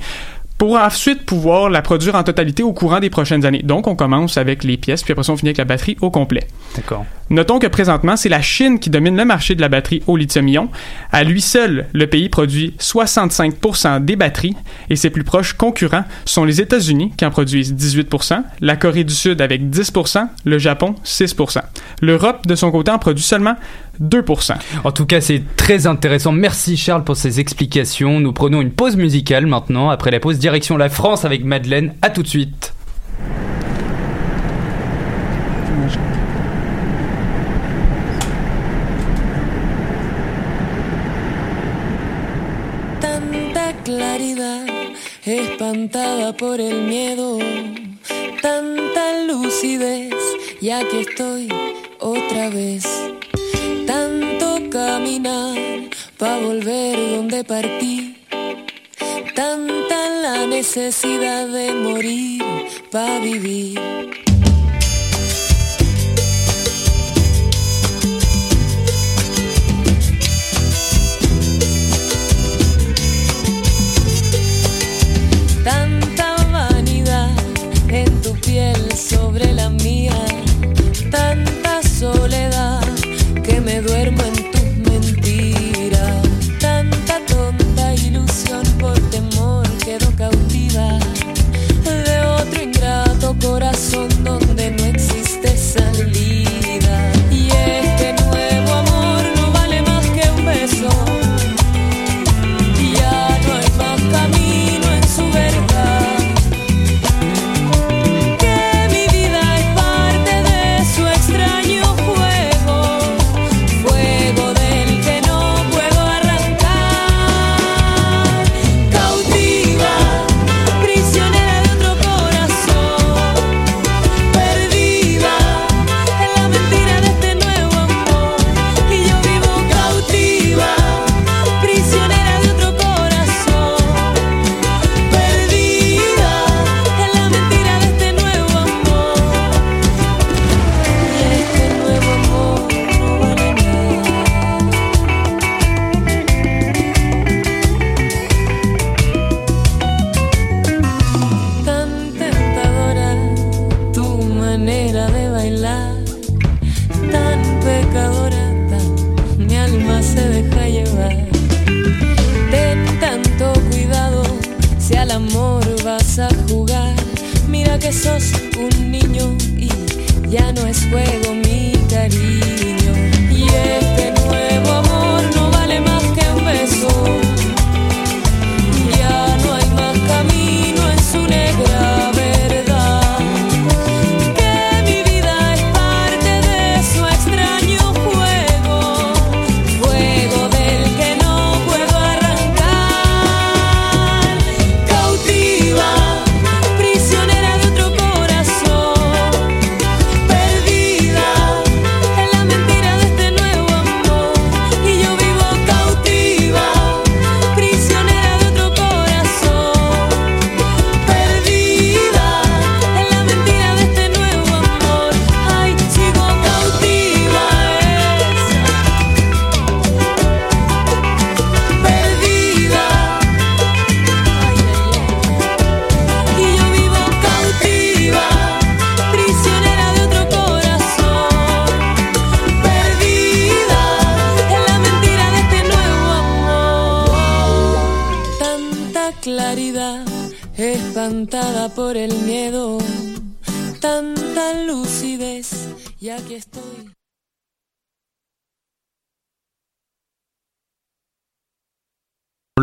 pour 0.56 0.76
ensuite 0.76 1.26
pouvoir 1.26 1.68
la 1.68 1.82
produire 1.82 2.14
en 2.14 2.22
totalité 2.22 2.62
au 2.62 2.72
courant 2.72 3.00
des 3.00 3.10
prochaines 3.10 3.44
années. 3.44 3.62
Donc, 3.64 3.88
on 3.88 3.96
commence 3.96 4.38
avec 4.38 4.62
les 4.62 4.76
pièces, 4.76 5.02
puis 5.02 5.10
après 5.10 5.28
on 5.28 5.36
finit 5.36 5.48
avec 5.48 5.58
la 5.58 5.64
batterie 5.64 5.96
au 6.00 6.12
complet. 6.12 6.46
D'accord. 6.76 7.04
Notons 7.30 7.58
que 7.58 7.66
présentement, 7.66 8.16
c'est 8.16 8.28
la 8.28 8.40
Chine 8.40 8.78
qui 8.78 8.88
domine 8.88 9.16
le 9.16 9.24
marché 9.24 9.54
de 9.54 9.60
la 9.60 9.68
batterie 9.68 10.02
au 10.06 10.16
lithium-ion. 10.16 10.70
À 11.12 11.24
lui 11.24 11.40
seul, 11.40 11.86
le 11.92 12.06
pays 12.06 12.28
produit 12.28 12.74
65% 12.80 14.04
des 14.04 14.16
batteries 14.16 14.56
et 14.88 14.96
ses 14.96 15.10
plus 15.10 15.24
proches 15.24 15.52
concurrents 15.52 16.04
sont 16.24 16.44
les 16.44 16.60
États-Unis 16.60 17.12
qui 17.16 17.26
en 17.26 17.30
produisent 17.30 17.74
18%, 17.74 18.42
la 18.60 18.76
Corée 18.76 19.04
du 19.04 19.14
Sud 19.14 19.42
avec 19.42 19.62
10%, 19.62 20.28
le 20.44 20.58
Japon 20.58 20.94
6%. 21.04 21.60
L'Europe, 22.00 22.46
de 22.46 22.54
son 22.54 22.70
côté, 22.70 22.90
en 22.90 22.98
produit 22.98 23.24
seulement 23.24 23.56
2%. 24.02 24.54
En 24.84 24.92
tout 24.92 25.06
cas, 25.06 25.20
c'est 25.20 25.42
très 25.56 25.86
intéressant. 25.86 26.32
Merci 26.32 26.76
Charles 26.76 27.04
pour 27.04 27.16
ces 27.16 27.40
explications. 27.40 28.20
Nous 28.20 28.32
prenons 28.32 28.60
une 28.62 28.70
pause 28.70 28.96
musicale 28.96 29.46
maintenant. 29.46 29.90
Après 29.90 30.10
la 30.10 30.20
pause, 30.20 30.38
direction 30.38 30.76
la 30.76 30.88
France 30.88 31.24
avec 31.24 31.44
Madeleine. 31.44 31.94
À 32.00 32.10
tout 32.10 32.22
de 32.22 32.28
suite. 32.28 32.72
Espantada 45.24 46.32
por 46.32 46.60
el 46.60 46.82
miedo, 46.82 47.38
tanta 48.42 49.22
lucidez, 49.22 50.14
ya 50.60 50.80
que 50.88 51.00
estoy 51.00 51.48
otra 52.00 52.48
vez. 52.50 52.84
Tanto 53.86 54.70
caminar 54.70 55.56
pa' 56.16 56.38
volver 56.38 56.96
donde 57.16 57.44
partí, 57.44 58.16
tanta 59.34 60.08
la 60.22 60.46
necesidad 60.46 61.46
de 61.46 61.72
morir 61.74 62.42
pa' 62.90 63.18
vivir. 63.20 64.27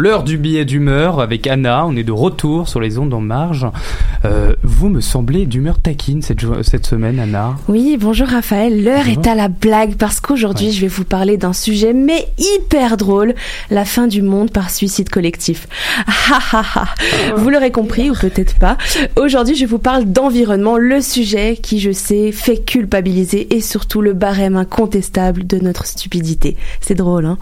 L'heure 0.06 0.22
du 0.22 0.38
billet 0.38 0.66
d'humeur 0.66 1.20
avec 1.20 1.48
Anna, 1.48 1.84
on 1.88 1.96
est 1.96 2.04
de 2.04 2.12
retour 2.12 2.70
sur 2.70 2.80
les 2.80 3.00
ondes 3.00 3.16
en 3.16 3.22
marge. 3.22 3.66
Euh, 4.26 4.56
vous 4.64 4.90
me 4.90 5.02
semblez 5.02 5.46
d'humeur 5.46 5.80
taquine 5.80 6.24
cette, 6.24 6.86
semaine, 6.86 7.20
Anna. 7.20 7.56
Oui, 7.68 7.96
bonjour 8.00 8.28
Raphaël. 8.28 8.84
L'heure 8.84 9.08
est 9.08 9.28
à 9.28 9.36
la 9.36 9.50
blague 9.50 9.96
parce 9.98 10.20
qu'aujourd'hui, 10.20 10.68
Ouais. 10.68 10.72
je 10.72 10.82
vais 10.82 10.88
vous 10.88 11.04
parler 11.04 11.38
d'un 11.38 11.54
sujet 11.54 11.94
mais 11.94 12.28
hyper 12.38 12.98
drôle, 12.98 13.36
la 13.70 13.86
fin 13.86 14.08
du 14.08 14.24
monde 14.24 14.50
par 14.52 14.72
suicide 14.72 15.10
collectif. 15.10 15.68
Ha 16.08 16.40
ha 16.52 16.64
ha. 16.76 16.86
Vous 17.38 17.50
l'aurez 17.52 17.72
compris 17.72 18.10
ou 18.10 18.16
peut-être 18.16 18.56
pas. 18.56 18.78
Aujourd'hui, 19.16 19.56
je 19.56 19.66
vous 19.66 19.78
parle 19.78 20.06
d'environnement, 20.06 20.78
le 20.78 21.02
sujet 21.02 21.58
qui, 21.62 21.80
je 21.80 21.92
sais, 21.92 22.32
fait 22.32 22.58
culpabiliser 22.66 23.56
et 23.56 23.62
surtout 23.62 24.02
le 24.02 24.14
barème 24.14 24.56
incontestable 24.56 25.46
de 25.46 25.60
notre 25.60 25.86
stupidité. 25.86 26.56
C'est 26.82 26.96
drôle, 26.96 27.26
hein 27.26 27.38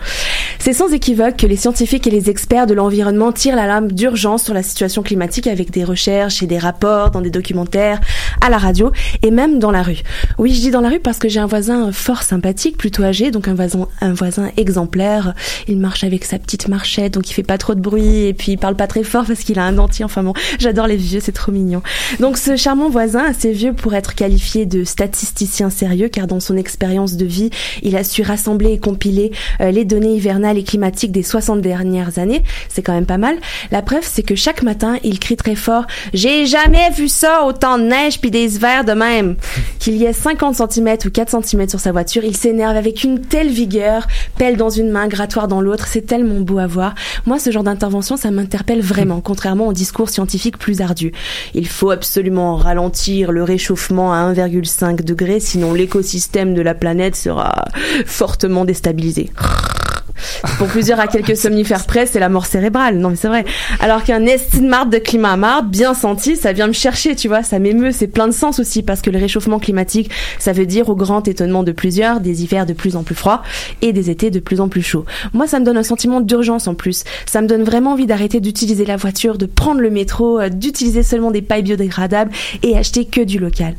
C'est 0.60 0.74
sans 0.74 0.92
équivoque 0.92 1.38
que 1.38 1.48
les 1.48 1.56
scientifiques 1.56 2.08
et 2.08 2.12
les 2.12 2.30
experts 2.30 2.68
de 2.68 2.74
l'environnement 2.74 3.32
tirent 3.32 3.56
la 3.56 3.68
lame 3.68 3.92
d'urgence 3.92 4.44
sur 4.44 4.54
la 4.54 4.64
situation 4.64 5.02
climatique 5.02 5.48
avec 5.48 5.72
des 5.72 5.86
recherches 5.86 6.44
et 6.44 6.48
des 6.48 6.58
rapports 6.58 6.73
dans 6.80 7.22
des 7.22 7.30
documentaires, 7.30 8.00
à 8.42 8.50
la 8.50 8.58
radio 8.58 8.92
et 9.22 9.32
même 9.32 9.60
dans 9.60 9.72
la 9.72 9.84
rue. 9.84 10.02
Oui, 10.38 10.54
je 10.54 10.60
dis 10.60 10.72
dans 10.72 10.82
la 10.82 10.90
rue 10.90 11.00
parce 11.00 11.20
que 11.20 11.30
j'ai 11.30 11.40
un 11.40 11.46
voisin 11.46 11.92
fort 11.92 12.24
sympathique, 12.24 12.78
plutôt 12.78 13.04
âgé, 13.04 13.32
donc 13.32 13.48
un 13.48 13.54
voisin, 13.54 13.88
un 14.02 14.14
voisin 14.14 14.52
exemplaire. 14.58 15.34
Il 15.68 15.78
marche 15.78 16.04
avec 16.04 16.26
sa 16.26 16.40
petite 16.40 16.68
marchette, 16.68 17.14
donc 17.14 17.30
il 17.30 17.34
fait 17.34 17.44
pas 17.44 17.58
trop 17.58 17.76
de 17.76 17.80
bruit 17.80 18.26
et 18.26 18.34
puis 18.34 18.54
il 18.54 18.58
parle 18.58 18.76
pas 18.76 18.88
très 18.88 19.04
fort 19.04 19.26
parce 19.26 19.42
qu'il 19.42 19.60
a 19.60 19.64
un 19.64 19.74
dentier. 19.74 20.04
Enfin 20.06 20.24
bon, 20.24 20.34
j'adore 20.60 20.88
les 20.88 20.98
vieux, 20.98 21.20
c'est 21.22 21.32
trop 21.32 21.52
mignon. 21.52 21.82
Donc 22.20 22.38
ce 22.38 22.56
charmant 22.56 22.90
voisin, 22.90 23.24
assez 23.24 23.52
vieux 23.52 23.74
pour 23.74 23.94
être 23.94 24.16
qualifié 24.16 24.66
de 24.66 24.84
statisticien 24.84 25.70
sérieux, 25.70 26.10
car 26.10 26.28
dans 26.28 26.40
son 26.40 26.58
expérience 26.58 27.16
de 27.16 27.26
vie, 27.26 27.50
il 27.82 27.96
a 27.96 28.04
su 28.04 28.22
rassembler 28.22 28.74
et 28.74 28.80
compiler 28.80 29.32
euh, 29.62 29.72
les 29.72 29.86
données 29.86 30.16
hivernales 30.16 30.58
et 30.58 30.64
climatiques 30.64 31.12
des 31.12 31.24
60 31.24 31.62
dernières 31.62 32.20
années. 32.20 32.44
C'est 32.70 32.82
quand 32.82 32.94
même 32.94 33.06
pas 33.06 33.18
mal. 33.18 33.38
La 33.72 33.82
preuve, 33.82 34.04
c'est 34.04 34.24
que 34.24 34.36
chaque 34.36 34.64
matin, 34.64 34.98
il 35.04 35.20
crie 35.20 35.38
très 35.38 35.56
fort 35.56 35.86
«J'ai 36.14 36.46
jamais 36.46 36.63
vu 36.96 37.08
ça, 37.08 37.44
autant 37.46 37.78
de 37.78 37.84
neige 37.84 38.20
puis 38.20 38.32
des 38.32 38.56
hivers 38.56 38.84
de 38.84 38.94
même!» 38.94 39.36
Qu'il 39.80 39.96
y 39.98 40.06
ait 40.06 40.14
50 40.14 40.56
cm 40.56 40.98
ou 41.06 41.10
4 41.10 41.44
cm 41.44 41.68
sur 41.68 41.80
sa 41.80 41.92
voiture, 41.92 42.24
il 42.24 42.38
s'énerve 42.38 42.78
avec 42.78 43.04
une 43.04 43.20
telle 43.20 43.50
vigueur, 43.50 44.08
pelle 44.38 44.56
dans 44.56 44.70
une 44.70 44.90
main, 44.90 45.08
grattoir 45.08 45.48
dans 45.48 45.60
l'autre. 45.60 45.88
C'est 45.88 46.06
tellement 46.06 46.40
beau 46.40 46.60
à 46.60 46.68
voir. 46.68 46.96
Moi, 47.26 47.38
ce 47.38 47.52
genre 47.52 47.64
d'intervention, 47.64 48.16
ça 48.16 48.32
m'interpelle 48.32 48.82
vraiment, 48.82 49.20
contrairement 49.20 49.68
au 49.68 49.74
discours 49.74 50.10
scientifique 50.10 50.58
plus 50.58 50.80
ardu. 50.80 51.12
Il 51.54 51.68
faut 51.68 51.92
absolument 51.92 52.56
ralentir 52.56 53.32
le 53.32 53.44
réchauffement 53.44 54.14
à 54.14 54.32
1,5 54.34 55.04
degré, 55.04 55.40
sinon 55.40 55.74
l'écosystème 55.74 56.54
de 56.54 56.62
la 56.62 56.74
planète 56.74 57.16
sera 57.16 57.66
fortement 58.06 58.64
déstabilisé. 58.64 59.32
Pour 60.58 60.68
plusieurs 60.68 61.00
à 61.00 61.08
quelques 61.08 61.38
somnifères 61.38 61.86
près, 61.86 62.06
c'est 62.06 62.20
la 62.20 62.30
mort 62.30 62.46
cérébrale. 62.46 62.98
Non, 62.98 63.10
mais 63.10 63.16
c'est 63.16 63.28
vrai. 63.28 63.46
Alors 63.80 64.04
qu'un 64.04 64.26
estime 64.26 64.68
marde 64.68 64.92
de 64.92 64.98
climat 64.98 65.38
marde, 65.38 65.70
bien 65.70 65.94
senti, 65.94 66.36
ça 66.36 66.54
vient 66.54 66.68
me 66.68 66.74
chercher, 66.74 67.16
tu 67.16 67.28
vois, 67.28 67.44
ça 67.44 67.60
m'émeut, 67.60 67.92
c'est 67.92 68.08
plein 68.08 68.28
de 68.28 68.34
sens 68.34 68.60
aussi, 68.60 68.84
parce 68.84 69.02
que 69.02 69.10
le 69.10 69.20
réchauffement 69.20 69.60
climatique, 69.60 70.12
ça 70.40 70.54
veut 70.54 70.66
dire, 70.66 70.90
au 70.90 70.96
grand 70.96 71.28
étonnement 71.28 71.64
de 71.64 71.72
plusieurs, 71.72 72.20
des 72.20 72.44
hivers 72.44 72.66
de 72.66 72.74
plus 72.74 72.96
en 72.96 73.04
plus 73.04 73.16
froids 73.16 73.44
et 73.82 73.94
des 73.94 74.10
étés 74.10 74.32
de 74.32 74.40
plus 74.40 74.62
en 74.62 74.70
plus 74.70 74.82
chauds. 74.82 75.06
Moi, 75.34 75.48
ça 75.48 75.60
me 75.60 75.66
donne 75.66 75.78
un 75.78 75.84
sentiment 75.84 76.22
d'urgence 76.22 76.68
en 76.68 76.76
plus. 76.76 77.04
Ça 77.26 77.42
me 77.42 77.48
donne 77.48 77.64
vraiment 77.64 77.94
envie 77.94 78.06
d'arrêter 78.06 78.40
d'utiliser 78.40 78.86
la 78.86 78.98
voiture, 78.98 79.38
de 79.38 79.46
prendre 79.46 79.82
le 79.82 79.90
métro, 79.90 80.40
euh, 80.40 80.50
d'utiliser 80.50 81.04
seulement 81.04 81.32
des 81.32 81.42
pailles 81.42 81.64
biodégradables 81.64 82.32
et 82.62 82.78
acheter 82.78 83.06
que 83.06 83.22
du 83.22 83.40
local. 83.40 83.76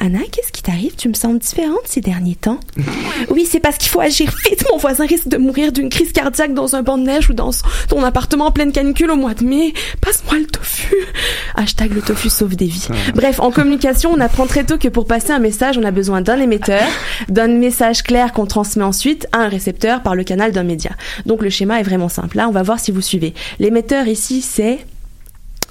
Anna, 0.00 0.20
qu'est-ce 0.30 0.52
qui 0.52 0.62
t'arrive? 0.62 0.94
Tu 0.96 1.08
me 1.08 1.14
sens 1.14 1.36
différente 1.38 1.80
ces 1.84 2.00
derniers 2.00 2.36
temps 2.36 2.60
Oui, 3.30 3.46
c'est 3.50 3.58
parce 3.58 3.78
qu'il 3.78 3.88
faut 3.88 4.00
agir 4.00 4.32
vite. 4.48 4.64
Mon 4.70 4.78
voisin 4.78 5.06
risque 5.06 5.26
de 5.28 5.36
mourir 5.36 5.57
d'une 5.66 5.88
crise 5.88 6.12
cardiaque 6.12 6.54
dans 6.54 6.76
un 6.76 6.82
banc 6.82 6.98
de 6.98 7.02
neige 7.02 7.28
ou 7.28 7.34
dans 7.34 7.50
ton 7.88 8.04
appartement 8.04 8.46
en 8.46 8.50
pleine 8.52 8.72
canicule 8.72 9.10
au 9.10 9.16
mois 9.16 9.34
de 9.34 9.44
mai. 9.44 9.74
Passe-moi 10.00 10.38
le 10.38 10.46
tofu. 10.46 10.94
Hashtag 11.56 11.92
le 11.92 12.00
tofu 12.00 12.30
sauve 12.30 12.56
des 12.56 12.66
vies. 12.66 12.88
Bref, 13.14 13.40
en 13.40 13.50
communication, 13.50 14.12
on 14.14 14.20
apprend 14.20 14.46
très 14.46 14.64
tôt 14.64 14.78
que 14.78 14.88
pour 14.88 15.06
passer 15.06 15.32
un 15.32 15.38
message, 15.40 15.76
on 15.76 15.84
a 15.84 15.90
besoin 15.90 16.20
d'un 16.20 16.38
émetteur, 16.38 16.86
d'un 17.28 17.48
message 17.48 18.02
clair 18.02 18.32
qu'on 18.32 18.46
transmet 18.46 18.84
ensuite 18.84 19.26
à 19.32 19.38
un 19.38 19.48
récepteur 19.48 20.02
par 20.02 20.14
le 20.14 20.24
canal 20.24 20.52
d'un 20.52 20.62
média. 20.62 20.90
Donc 21.26 21.42
le 21.42 21.50
schéma 21.50 21.80
est 21.80 21.84
vraiment 21.84 22.08
simple. 22.08 22.36
Là, 22.36 22.48
on 22.48 22.52
va 22.52 22.62
voir 22.62 22.78
si 22.78 22.92
vous 22.92 23.02
suivez. 23.02 23.34
L'émetteur 23.58 24.06
ici, 24.06 24.40
c'est... 24.42 24.78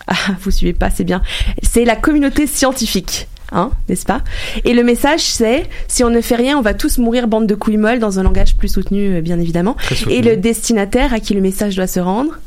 Ah, 0.08 0.16
vous 0.42 0.52
suivez 0.52 0.74
pas, 0.74 0.90
c'est 0.90 1.04
bien. 1.04 1.22
C'est 1.64 1.86
la 1.86 1.96
communauté 1.96 2.48
scientifique. 2.48 3.28
Hein, 3.52 3.72
n'est-ce 3.88 4.06
pas? 4.06 4.22
Et 4.66 4.74
le 4.74 4.84
message, 4.84 5.22
c'est 5.22 5.70
si 5.88 6.04
on 6.04 6.10
ne 6.10 6.22
fait 6.22 6.36
rien, 6.36 6.58
on 6.58 6.62
va 6.62 6.74
tous 6.74 6.98
mourir 6.98 7.28
bande 7.28 7.48
de 7.48 7.56
couilles 7.56 7.78
molles 7.78 8.00
dans 8.00 8.20
un 8.20 8.24
langage 8.24 8.58
plus 8.58 8.68
soutenu, 8.68 9.16
euh, 9.16 9.22
bien 9.22 9.40
évidemment. 9.40 9.78
Soutenu. 9.94 10.14
Et 10.14 10.22
le 10.22 10.36
destinataire 10.36 11.14
à 11.14 11.20
qui 11.20 11.34
le 11.34 11.42
message 11.42 11.76
doit 11.76 11.88
se 11.88 12.00
rendre 12.00 12.40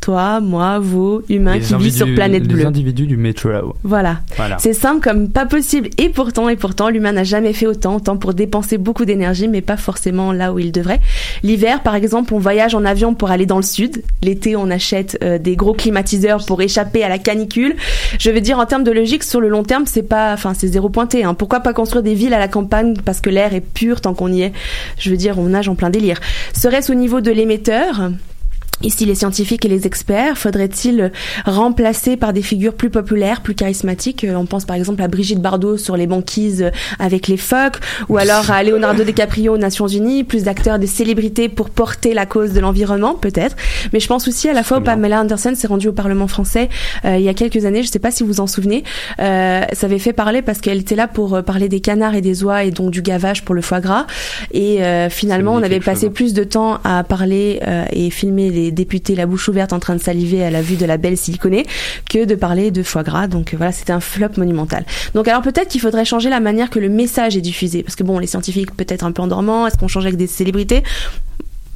toi, 0.00 0.40
moi, 0.40 0.78
vous, 0.78 1.22
humains 1.28 1.54
Les 1.54 1.60
qui 1.60 1.74
vivent 1.74 1.94
sur 1.94 2.14
planète 2.14 2.42
les 2.42 2.54
bleue. 2.54 2.66
individus 2.66 3.06
du 3.06 3.16
métro. 3.16 3.50
Voilà. 3.84 4.20
Voilà. 4.36 4.56
C'est 4.58 4.72
simple 4.72 5.02
comme 5.02 5.28
pas 5.28 5.46
possible. 5.46 5.90
Et 5.98 6.08
pourtant, 6.08 6.48
et 6.48 6.56
pourtant, 6.56 6.88
l'humain 6.88 7.12
n'a 7.12 7.24
jamais 7.24 7.52
fait 7.52 7.66
autant, 7.66 7.96
autant 7.96 8.16
pour 8.16 8.32
dépenser 8.34 8.78
beaucoup 8.78 9.04
d'énergie, 9.04 9.48
mais 9.48 9.60
pas 9.60 9.76
forcément 9.76 10.32
là 10.32 10.52
où 10.52 10.58
il 10.58 10.72
devrait. 10.72 11.00
L'hiver, 11.42 11.82
par 11.82 11.94
exemple, 11.94 12.32
on 12.34 12.38
voyage 12.38 12.74
en 12.74 12.84
avion 12.84 13.14
pour 13.14 13.30
aller 13.30 13.46
dans 13.46 13.56
le 13.56 13.62
sud. 13.62 14.02
L'été, 14.22 14.56
on 14.56 14.70
achète 14.70 15.18
euh, 15.22 15.38
des 15.38 15.56
gros 15.56 15.74
climatiseurs 15.74 16.44
pour 16.46 16.62
échapper 16.62 17.02
à 17.04 17.08
la 17.08 17.18
canicule. 17.18 17.76
Je 18.18 18.30
veux 18.30 18.40
dire, 18.40 18.58
en 18.58 18.66
termes 18.66 18.84
de 18.84 18.90
logique, 18.92 19.22
sur 19.22 19.40
le 19.40 19.48
long 19.48 19.62
terme, 19.64 19.84
c'est 19.86 20.02
pas, 20.02 20.32
enfin, 20.32 20.54
c'est 20.54 20.68
zéro 20.68 20.88
pointé. 20.88 21.24
Hein. 21.24 21.34
Pourquoi 21.34 21.60
pas 21.60 21.72
construire 21.72 22.02
des 22.02 22.14
villes 22.14 22.34
à 22.34 22.38
la 22.38 22.48
campagne 22.48 22.94
parce 23.04 23.20
que 23.20 23.30
l'air 23.30 23.54
est 23.54 23.60
pur 23.60 24.00
tant 24.00 24.14
qu'on 24.14 24.32
y 24.32 24.42
est? 24.42 24.52
Je 24.98 25.10
veux 25.10 25.16
dire, 25.16 25.38
on 25.38 25.44
nage 25.48 25.68
en 25.68 25.74
plein 25.74 25.90
délire. 25.90 26.20
Serait-ce 26.54 26.90
au 26.90 26.94
niveau 26.94 27.20
de 27.20 27.30
l'émetteur? 27.30 28.10
Ici, 28.82 29.04
les 29.04 29.14
scientifiques 29.14 29.66
et 29.66 29.68
les 29.68 29.86
experts, 29.86 30.38
faudrait-il 30.38 31.12
remplacer 31.44 32.16
par 32.16 32.32
des 32.32 32.40
figures 32.40 32.72
plus 32.72 32.88
populaires, 32.88 33.42
plus 33.42 33.54
charismatiques? 33.54 34.24
Euh, 34.24 34.34
On 34.36 34.46
pense 34.46 34.64
par 34.64 34.76
exemple 34.76 35.02
à 35.02 35.08
Brigitte 35.08 35.40
Bardot 35.40 35.76
sur 35.76 35.98
les 35.98 36.06
banquises 36.06 36.62
euh, 36.62 36.70
avec 36.98 37.28
les 37.28 37.36
phoques, 37.36 37.78
ou 38.08 38.16
alors 38.16 38.50
à 38.50 38.62
Leonardo 38.62 39.04
DiCaprio 39.04 39.54
aux 39.54 39.58
Nations 39.58 39.86
Unies, 39.86 40.24
plus 40.24 40.44
d'acteurs, 40.44 40.78
des 40.78 40.86
célébrités 40.86 41.50
pour 41.50 41.68
porter 41.68 42.14
la 42.14 42.24
cause 42.24 42.52
de 42.52 42.60
l'environnement, 42.60 43.14
peut-être. 43.14 43.54
Mais 43.92 44.00
je 44.00 44.06
pense 44.06 44.26
aussi 44.28 44.48
à 44.48 44.54
la 44.54 44.62
fois 44.62 44.78
où 44.78 44.80
Pamela 44.80 45.20
Anderson 45.20 45.52
s'est 45.54 45.66
rendue 45.66 45.88
au 45.88 45.92
Parlement 45.92 46.26
français 46.26 46.70
euh, 47.04 47.16
il 47.18 47.22
y 47.22 47.28
a 47.28 47.34
quelques 47.34 47.66
années, 47.66 47.82
je 47.82 47.88
ne 47.88 47.92
sais 47.92 47.98
pas 47.98 48.10
si 48.10 48.22
vous 48.22 48.30
vous 48.30 48.40
en 48.40 48.46
souvenez, 48.46 48.84
euh, 49.18 49.62
ça 49.72 49.86
avait 49.86 49.98
fait 49.98 50.12
parler 50.14 50.40
parce 50.40 50.60
qu'elle 50.60 50.78
était 50.78 50.96
là 50.96 51.06
pour 51.06 51.34
euh, 51.34 51.42
parler 51.42 51.68
des 51.68 51.80
canards 51.80 52.14
et 52.14 52.22
des 52.22 52.44
oies 52.44 52.64
et 52.64 52.70
donc 52.70 52.90
du 52.90 53.02
gavage 53.02 53.44
pour 53.44 53.54
le 53.54 53.60
foie 53.60 53.80
gras. 53.80 54.06
Et 54.52 54.82
euh, 54.82 55.10
finalement, 55.10 55.54
on 55.54 55.62
avait 55.62 55.80
passé 55.80 56.08
plus 56.08 56.32
de 56.32 56.44
temps 56.44 56.78
à 56.84 57.04
parler 57.04 57.60
euh, 57.66 57.84
et 57.92 58.08
filmer 58.10 58.48
les 58.50 58.69
députés 58.70 59.14
la 59.14 59.26
bouche 59.26 59.48
ouverte 59.48 59.72
en 59.72 59.78
train 59.78 59.96
de 59.96 60.00
saliver 60.00 60.44
à 60.44 60.50
la 60.50 60.62
vue 60.62 60.76
de 60.76 60.86
la 60.86 60.96
belle 60.96 61.16
siliconée 61.16 61.66
que 62.08 62.24
de 62.24 62.34
parler 62.34 62.70
de 62.70 62.82
foie 62.82 63.02
gras. 63.02 63.26
Donc 63.26 63.52
euh, 63.52 63.56
voilà, 63.56 63.72
c'était 63.72 63.92
un 63.92 64.00
flop 64.00 64.30
monumental. 64.36 64.84
Donc 65.14 65.28
alors 65.28 65.42
peut-être 65.42 65.68
qu'il 65.68 65.80
faudrait 65.80 66.04
changer 66.04 66.30
la 66.30 66.40
manière 66.40 66.70
que 66.70 66.78
le 66.78 66.88
message 66.88 67.36
est 67.36 67.40
diffusé. 67.40 67.82
Parce 67.82 67.96
que 67.96 68.04
bon, 68.04 68.18
les 68.18 68.26
scientifiques 68.26 68.74
peut-être 68.74 69.04
un 69.04 69.12
peu 69.12 69.22
endormants, 69.22 69.66
est-ce 69.66 69.76
qu'on 69.76 69.88
change 69.88 70.06
avec 70.06 70.16
des 70.16 70.26
célébrités? 70.26 70.82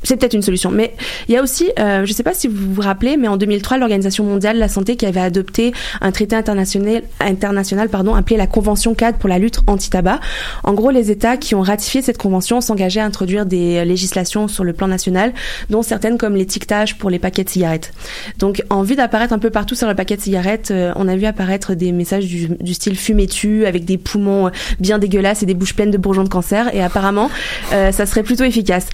C'est 0.05 0.17
peut-être 0.17 0.35
une 0.35 0.43
solution. 0.43 0.71
Mais 0.71 0.95
il 1.29 1.35
y 1.35 1.37
a 1.37 1.43
aussi, 1.43 1.71
euh, 1.79 2.05
je 2.05 2.11
ne 2.11 2.15
sais 2.15 2.23
pas 2.23 2.35
si 2.35 2.47
vous 2.47 2.75
vous 2.75 2.83
rappelez, 2.83 3.17
mais 3.17 3.29
en 3.29 3.37
2003, 3.37 3.79
l'Organisation 3.79 4.25
mondiale 4.25 4.57
de 4.57 4.61
la 4.61 4.69
santé 4.69 4.97
qui 4.97 5.07
avait 5.07 5.21
adopté 5.21 5.73
un 6.01 6.13
traité 6.13 6.37
international, 6.37 7.03
international 7.21 7.89
pardon, 7.89 8.15
appelé 8.15 8.37
la 8.37 8.47
Convention 8.47 8.95
cadre 8.95 9.19
pour 9.19 9.29
la 9.29 9.39
lutte 9.39 9.61
anti-tabac. 9.67 10.21
En 10.63 10.75
gros, 10.75 10.91
les 10.91 11.11
États 11.11 11.37
qui 11.37 11.55
ont 11.55 11.63
ratifié 11.63 12.03
cette 12.03 12.19
convention 12.19 12.61
s'engageaient 12.61 13.01
à 13.01 13.05
introduire 13.05 13.47
des 13.47 13.85
législations 13.85 14.47
sur 14.47 14.63
le 14.63 14.73
plan 14.73 14.87
national, 14.87 15.33
dont 15.71 15.83
certaines 15.83 16.19
comme 16.19 16.37
l'étiquetage 16.37 16.99
pour 16.99 17.11
les 17.11 17.19
paquets 17.19 17.45
de 17.45 17.49
cigarettes. 17.49 17.93
Donc, 18.39 18.63
en 18.71 18.83
vue 18.83 18.97
d'apparaître 18.97 19.33
un 19.33 19.39
peu 19.39 19.51
partout 19.51 19.75
sur 19.75 19.89
le 19.89 19.95
paquet 19.95 20.17
de 20.17 20.21
cigarettes, 20.21 20.71
euh, 20.71 20.93
on 20.97 21.09
a 21.09 21.17
vu 21.17 21.25
apparaître 21.25 21.75
des 21.75 21.93
messages 21.93 22.27
du, 22.27 22.49
du 22.61 22.75
style 22.75 22.97
fumez-tu, 22.97 23.67
avec 23.67 23.85
des 23.85 23.99
poumons 23.99 24.51
bien 24.81 24.99
dégueulasses 24.99 25.43
et 25.43 25.47
des 25.47 25.55
bouches 25.55 25.75
pleines 25.75 25.91
de 25.91 25.99
bourgeons 25.99 26.25
de 26.25 26.29
cancer. 26.29 26.75
Et 26.75 26.83
apparemment, 26.83 27.31
euh, 27.73 27.93
ça 27.93 28.07
serait 28.07 28.23
plutôt 28.23 28.45
efficace. 28.45 28.87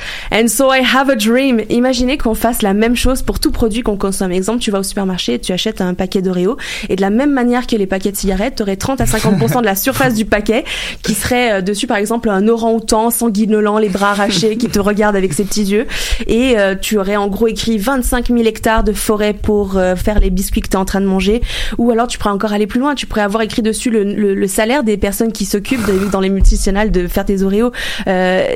A 1.09 1.15
dream. 1.15 1.63
Imaginez 1.71 2.19
qu'on 2.19 2.35
fasse 2.35 2.63
la 2.63 2.75
même 2.75 2.97
chose 2.97 3.23
pour 3.23 3.41
tout 3.41 3.51
produit 3.51 3.83
qu'on 3.83 3.97
consomme. 3.97 4.33
Exemple, 4.33 4.61
tu 4.61 4.71
vas 4.71 4.81
au 4.81 4.83
supermarché 4.83 5.35
et 5.35 5.39
tu 5.39 5.53
achètes 5.53 5.81
un 5.81 5.95
paquet 5.95 6.21
d'Oreo 6.21 6.57
et 6.89 6.97
de 6.97 7.01
la 7.01 7.11
même 7.11 7.31
manière 7.31 7.67
que 7.67 7.77
les 7.77 7.87
paquets 7.87 8.13
de 8.13 8.17
cigarettes, 8.17 8.57
tu 8.57 8.63
aurais 8.63 8.77
30 8.77 9.01
à 9.01 9.05
50% 9.05 9.61
de 9.61 9.65
la 9.65 9.75
surface 9.75 10.15
du 10.15 10.25
paquet 10.25 10.65
qui 11.03 11.15
serait 11.15 11.53
euh, 11.53 11.61
dessus 11.61 11.87
par 11.87 11.97
exemple 11.97 12.29
un 12.29 12.47
orang-outan 12.49 13.11
sanguinolent, 13.11 13.79
les 13.79 13.89
bras 13.89 14.11
arrachés 14.11 14.57
qui 14.57 14.69
te 14.69 14.79
regarde 14.79 15.17
avec 15.17 15.33
ses 15.33 15.45
petits 15.45 15.65
yeux 15.65 15.87
et 16.27 16.59
euh, 16.59 16.75
tu 16.75 16.99
aurais 16.99 17.17
en 17.17 17.29
gros 17.29 17.47
écrit 17.47 17.79
25 17.79 18.29
000 18.29 18.41
hectares 18.41 18.85
de 18.85 18.93
forêt 18.93 19.33
pour 19.33 19.77
euh, 19.77 19.97
faire 19.97 20.21
les 20.21 20.31
biscuits 20.31 20.61
que 20.61 20.69
tu 20.69 20.75
es 20.75 20.77
en 20.77 20.85
train 20.85 21.01
de 21.01 21.07
manger 21.07 21.41
ou 21.79 21.91
alors 21.91 22.07
tu 22.07 22.19
pourrais 22.19 22.35
encore 22.35 22.53
aller 22.53 22.67
plus 22.67 22.81
loin, 22.81 22.95
tu 22.95 23.07
pourrais 23.07 23.23
avoir 23.23 23.43
écrit 23.43 23.63
dessus 23.63 23.91
le, 23.91 24.47
salaire 24.47 24.83
des 24.83 24.97
personnes 24.97 25.33
qui 25.33 25.45
s'occupent 25.45 26.11
dans 26.11 26.21
les 26.21 26.29
multinationales 26.29 26.91
de 26.91 27.07
faire 27.07 27.25
tes 27.25 27.43
Oreos. 27.43 27.71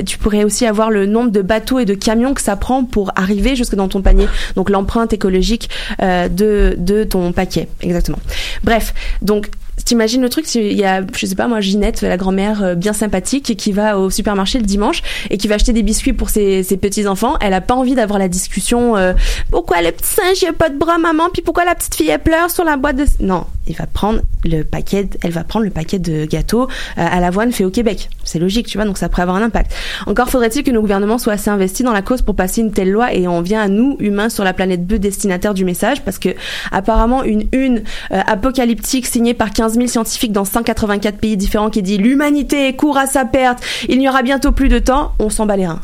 Tu 0.04 0.18
pourrais 0.18 0.42
aussi 0.42 0.66
avoir 0.66 0.90
le 0.90 1.07
nombre 1.07 1.30
de 1.30 1.40
bateaux 1.40 1.78
et 1.78 1.85
de 1.85 1.94
camions 1.94 2.34
que 2.35 2.42
ça 2.42 2.57
prend 2.57 2.85
pour 2.85 3.12
arriver 3.16 3.57
jusque 3.57 3.75
dans 3.75 3.88
ton 3.88 4.03
panier. 4.03 4.27
Donc 4.57 4.70
l'empreinte 4.70 5.12
écologique 5.12 5.70
euh, 6.03 6.29
de, 6.29 6.75
de 6.79 7.05
ton 7.05 7.33
paquet, 7.33 7.68
exactement. 7.81 8.18
Bref, 8.62 8.94
donc 9.23 9.51
T'imagines 9.85 10.23
le 10.23 10.29
truc, 10.29 10.53
il 10.55 10.73
y 10.73 10.85
a, 10.85 11.03
je 11.14 11.27
sais 11.27 11.35
pas 11.35 11.49
moi, 11.49 11.61
Ginette, 11.61 12.01
la 12.01 12.16
grand-mère 12.16 12.62
euh, 12.62 12.75
bien 12.75 12.92
sympathique, 12.92 13.57
qui 13.57 13.73
va 13.73 13.99
au 13.99 14.09
supermarché 14.09 14.59
le 14.59 14.64
dimanche 14.64 15.03
et 15.31 15.37
qui 15.37 15.49
va 15.49 15.57
acheter 15.57 15.73
des 15.73 15.83
biscuits 15.83 16.12
pour 16.12 16.31
ses, 16.31 16.62
ses 16.62 16.77
petits-enfants. 16.77 17.37
Elle 17.40 17.53
a 17.53 17.61
pas 17.61 17.75
envie 17.75 17.94
d'avoir 17.94 18.18
la 18.18 18.29
discussion 18.29 18.97
euh, 18.97 19.12
pourquoi 19.51 19.83
le 19.83 19.90
petit 19.90 20.09
singe 20.09 20.44
a 20.49 20.53
pas 20.53 20.68
de 20.70 20.79
bras, 20.79 20.99
maman, 20.99 21.25
puis 21.33 21.42
pourquoi 21.42 21.64
la 21.64 21.75
petite 21.75 21.97
fille 21.97 22.16
pleure 22.23 22.51
sur 22.51 22.64
la 22.64 22.77
boîte 22.77 22.97
de... 22.97 23.05
Non, 23.20 23.44
va 23.72 23.87
prendre 23.87 24.20
le 24.44 24.62
paquet, 24.62 25.09
elle 25.22 25.31
va 25.31 25.44
prendre 25.44 25.64
le 25.64 25.70
paquet 25.70 25.98
de 25.98 26.27
gâteaux 26.27 26.64
euh, 26.64 26.66
à 26.96 27.20
l'avoine 27.20 27.53
fait 27.53 27.64
au 27.64 27.70
Québec. 27.70 28.11
C'est 28.24 28.38
logique, 28.38 28.66
tu 28.66 28.79
vois, 28.79 28.85
donc 28.85 28.98
ça 28.98 29.09
pourrait 29.09 29.22
avoir 29.22 29.37
un 29.37 29.42
impact. 29.42 29.74
Encore 30.07 30.29
faudrait-il 30.29 30.62
que 30.62 30.70
nos 30.70 30.81
gouvernements 30.81 31.18
soient 31.18 31.33
assez 31.35 31.50
investis 31.50 31.85
dans 31.85 31.92
la 31.92 32.03
cause 32.03 32.22
pour 32.22 32.37
passer 32.37 32.61
une 32.61 32.72
telle 32.72 32.90
loi 32.90 33.14
et 33.14 33.27
on 33.27 33.40
vient 33.40 33.62
à 33.62 33.68
nous, 33.68 33.96
humains 34.00 34.29
sur 34.29 34.44
la 34.44 34.53
planète 34.53 34.87
bleue, 34.87 34.98
destinataires 34.98 35.55
du 35.55 35.64
message, 35.64 36.03
parce 36.03 36.18
que 36.18 36.31
apparemment 36.70 37.24
une 37.24 37.44
une 37.53 37.83
apocalyptique 38.11 39.07
signée 39.07 39.35
par 39.35 39.53
15 39.53 39.74
000 39.74 39.87
scientifiques 39.87 40.33
dans 40.33 40.44
184 40.44 41.18
pays 41.18 41.37
différents 41.37 41.70
qui 41.70 41.83
dit 41.83 41.98
l'humanité 41.98 42.74
court 42.74 42.98
à 42.98 43.07
sa 43.07 43.24
perte, 43.24 43.62
il 43.88 43.98
n'y 43.98 44.09
aura 44.09 44.22
bientôt 44.22 44.53
plus 44.53 44.68
de 44.68 44.79
temps, 44.79 45.12
on 45.18 45.31
s'en 45.31 45.46
bat 45.46 45.57
les 45.57 45.66
reins 45.66 45.81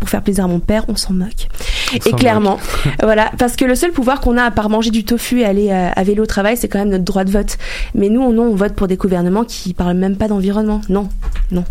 pour 0.00 0.08
faire 0.08 0.22
plaisir 0.22 0.44
à 0.44 0.48
mon 0.48 0.60
père, 0.60 0.84
on 0.88 0.96
s'en 0.96 1.12
moque. 1.12 1.48
On 1.92 1.96
et 2.10 2.12
clairement, 2.12 2.58
voilà, 3.02 3.30
parce 3.38 3.54
que 3.56 3.64
le 3.64 3.74
seul 3.74 3.92
pouvoir 3.92 4.20
qu'on 4.20 4.36
a 4.36 4.42
à 4.42 4.50
part 4.50 4.68
manger 4.70 4.90
du 4.90 5.04
tofu 5.04 5.40
et 5.40 5.44
aller 5.44 5.70
euh, 5.70 5.88
à 5.94 6.02
vélo 6.02 6.24
au 6.24 6.26
travail, 6.26 6.56
c'est 6.56 6.68
quand 6.68 6.78
même 6.78 6.88
notre 6.90 7.04
droit 7.04 7.24
de 7.24 7.30
vote. 7.30 7.56
Mais 7.94 8.08
nous, 8.08 8.32
non, 8.32 8.44
on 8.44 8.54
vote 8.54 8.74
pour 8.74 8.88
des 8.88 8.96
gouvernements 8.96 9.44
qui 9.44 9.72
parlent 9.74 9.96
même 9.96 10.16
pas 10.16 10.28
d'environnement. 10.28 10.80
Non, 10.88 11.08
non. 11.50 11.64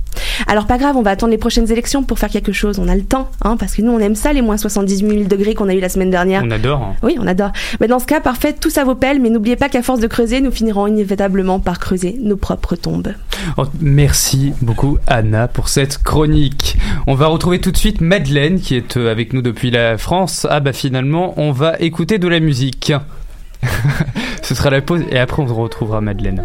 Alors 0.48 0.66
pas 0.68 0.78
grave, 0.78 0.96
on 0.98 1.02
va 1.02 1.12
attendre 1.12 1.32
les 1.32 1.38
prochaines 1.38 1.72
élections 1.72 2.04
pour 2.04 2.20
faire 2.20 2.30
quelque 2.30 2.52
chose. 2.52 2.80
On 2.80 2.88
a 2.88 2.96
le 2.96 3.04
temps, 3.04 3.30
hein, 3.44 3.56
parce 3.58 3.74
que 3.74 3.82
nous, 3.82 3.92
on 3.92 4.00
aime 4.00 4.16
ça, 4.16 4.34
les 4.34 4.42
moins 4.42 4.58
78 4.58 5.08
000 5.10 5.24
degrés 5.30 5.54
qu'on 5.54 5.70
a 5.70 5.74
eu 5.74 5.80
la 5.80 5.90
semaine 5.90 6.10
dernière. 6.10 6.44
On 6.46 6.52
adore. 6.52 6.82
hein. 6.82 6.96
Oui, 7.04 7.18
on 7.20 7.28
adore. 7.28 7.52
Mais 7.80 7.88
dans 7.88 8.00
ce 8.00 8.06
cas, 8.06 8.20
parfait, 8.22 8.54
tout 8.54 8.70
ça 8.70 8.84
vaut 8.84 8.96
pelle, 8.96 9.22
mais 9.22 9.30
n'oubliez 9.30 9.56
pas 9.56 9.70
qu'à 9.70 9.82
force 9.82 10.00
de 10.00 10.08
creuser, 10.08 10.42
nous 10.42 10.52
finirons 10.52 10.88
inévitablement 10.88 11.60
par 11.60 11.80
creuser 11.80 12.18
nos 12.22 12.38
propres 12.38 12.76
tombes. 12.76 13.14
Merci 13.80 14.54
beaucoup 14.62 14.98
Anna 15.08 15.48
pour 15.48 15.70
cette 15.70 16.02
chronique. 16.02 16.78
On 17.08 17.16
va 17.16 17.28
retrouver 17.28 17.60
tout 17.60 17.72
de 17.72 17.78
suite 17.78 18.02
Madeleine 18.02 18.60
qui 18.60 18.76
est 18.76 18.98
euh, 18.98 19.12
avec 19.12 19.34
nous 19.34 19.42
depuis 19.42 19.72
la 19.72 19.98
France. 19.98 20.48
Ah 20.50 20.60
bah 20.60 20.74
finalement 20.74 21.34
on 21.38 21.52
va 21.52 21.78
écouter 21.80 22.18
de 22.18 22.28
la 22.28 22.40
musique. 22.40 22.94
Ce 24.42 24.56
sera 24.56 24.70
la 24.70 24.82
pause 24.82 25.04
et 25.12 25.20
après 25.20 25.42
on 25.42 25.46
retrouvera 25.46 26.02
Madeleine. 26.02 26.44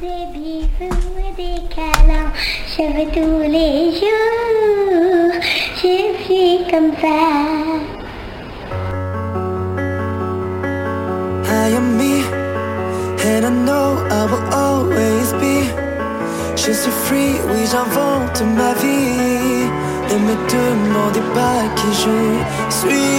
Des 0.00 0.06
bisous 0.32 0.96
et 1.18 1.32
des 1.36 1.74
câlins, 1.74 2.32
je 2.76 2.82
veux 2.82 3.10
tous 3.12 3.42
les 3.50 3.92
jours. 3.98 5.32
Je 5.76 6.24
suis 6.24 6.70
comme 6.70 6.92
ça. 7.00 7.96
I 11.48 11.68
am 11.70 11.96
me, 11.96 12.22
and 13.24 13.44
I 13.44 13.50
know 13.50 14.06
I 14.10 14.24
will 14.30 14.42
always 14.52 15.32
be. 15.34 15.85
Je 16.56 16.72
suis 16.72 16.90
free, 17.04 17.34
oui 17.50 17.62
j'invente 17.70 18.42
ma 18.56 18.72
vie. 18.82 19.70
Ne 20.08 20.16
me 20.26 20.34
demandez 20.54 21.24
pas 21.34 21.62
qui 21.76 21.90
je 22.02 22.18
suis. 22.78 23.16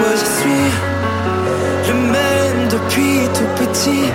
Moi 0.00 0.12
je 0.20 0.26
suis 0.36 0.68
le 1.88 1.94
même 2.16 2.60
depuis 2.68 3.18
tout 3.36 3.50
petit. 3.62 4.06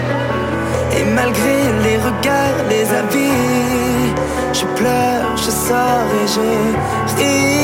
Et 0.97 1.03
malgré 1.15 1.57
les 1.83 1.97
regards, 1.97 2.59
les 2.69 2.85
avis, 3.01 4.13
je 4.53 4.65
pleure, 4.79 5.25
je 5.35 5.51
sors 5.51 6.09
et 6.21 6.27
je 6.35 6.47
ris. 7.17 7.57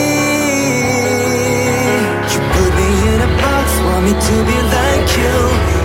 You 2.32 2.39
put 2.54 2.72
me 2.78 2.88
in 3.12 3.20
a 3.22 3.30
box, 3.42 3.68
want 3.86 4.02
me 4.08 4.13
to 4.28 4.36
be 4.50 4.58
like 4.76 5.10
you. 5.22 5.38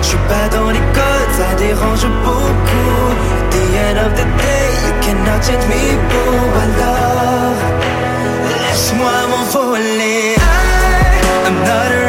Je 0.03 0.07
suis 0.09 0.25
pas 0.29 0.47
dans 0.57 0.71
les 0.71 0.85
codes, 0.97 1.18
ça 1.39 1.55
dérange 1.57 2.07
beaucoup. 2.25 3.05
At 3.39 3.47
the 3.55 3.65
end 3.87 3.99
of 4.07 4.11
the 4.19 4.27
day, 4.43 4.67
you 4.87 4.93
cannot 5.05 5.41
change 5.47 5.67
me, 5.73 5.83
boo. 6.11 6.35
Alors, 6.65 7.59
laisse-moi 8.51 9.17
m'envoler. 9.31 10.35
I, 10.37 10.51
I'm 11.47 11.57
not 11.69 11.89
rich, 11.95 12.08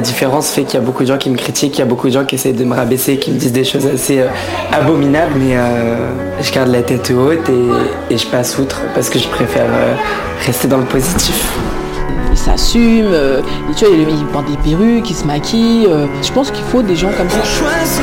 Ma 0.00 0.06
différence 0.06 0.48
fait 0.48 0.64
qu'il 0.64 0.80
y 0.80 0.82
a 0.82 0.86
beaucoup 0.86 1.02
de 1.02 1.08
gens 1.08 1.18
qui 1.18 1.28
me 1.28 1.36
critiquent, 1.36 1.76
il 1.76 1.80
y 1.80 1.82
a 1.82 1.84
beaucoup 1.84 2.06
de 2.08 2.12
gens 2.14 2.24
qui 2.24 2.34
essayent 2.36 2.54
de 2.54 2.64
me 2.64 2.74
rabaisser, 2.74 3.18
qui 3.18 3.32
me 3.32 3.36
disent 3.38 3.52
des 3.52 3.64
choses 3.64 3.86
assez 3.86 4.20
euh, 4.20 4.28
abominables, 4.72 5.34
mais 5.36 5.58
euh, 5.58 6.08
je 6.40 6.50
garde 6.50 6.70
la 6.70 6.80
tête 6.80 7.10
haute 7.14 7.46
et, 7.50 8.14
et 8.14 8.16
je 8.16 8.26
passe 8.28 8.56
outre 8.58 8.80
parce 8.94 9.10
que 9.10 9.18
je 9.18 9.28
préfère 9.28 9.66
euh, 9.68 9.94
rester 10.46 10.68
dans 10.68 10.78
le 10.78 10.86
positif. 10.86 11.52
Il 12.32 12.38
s'assume, 12.38 13.10
euh, 13.12 13.42
et 13.70 13.74
tu 13.74 13.84
vois, 13.84 13.94
il, 13.94 14.08
il 14.08 14.24
porte 14.32 14.46
des 14.50 14.56
perruques, 14.56 15.10
il 15.10 15.14
se 15.14 15.24
maquille. 15.24 15.86
euh, 15.86 16.06
je 16.22 16.32
pense 16.32 16.50
qu'il 16.50 16.64
faut 16.64 16.80
des 16.80 16.96
gens 16.96 17.10
comme 17.18 17.28
ça. 17.28 17.36
On 17.38 17.44
choisit 17.44 18.00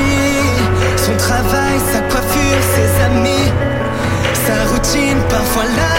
son 0.97 1.17
travail, 1.17 1.79
sa 1.91 2.01
coiffure, 2.01 2.59
ses 2.75 3.05
amis, 3.05 3.49
sa 4.45 4.71
routine, 4.71 5.17
parfois 5.29 5.63
l'amour 5.63 5.96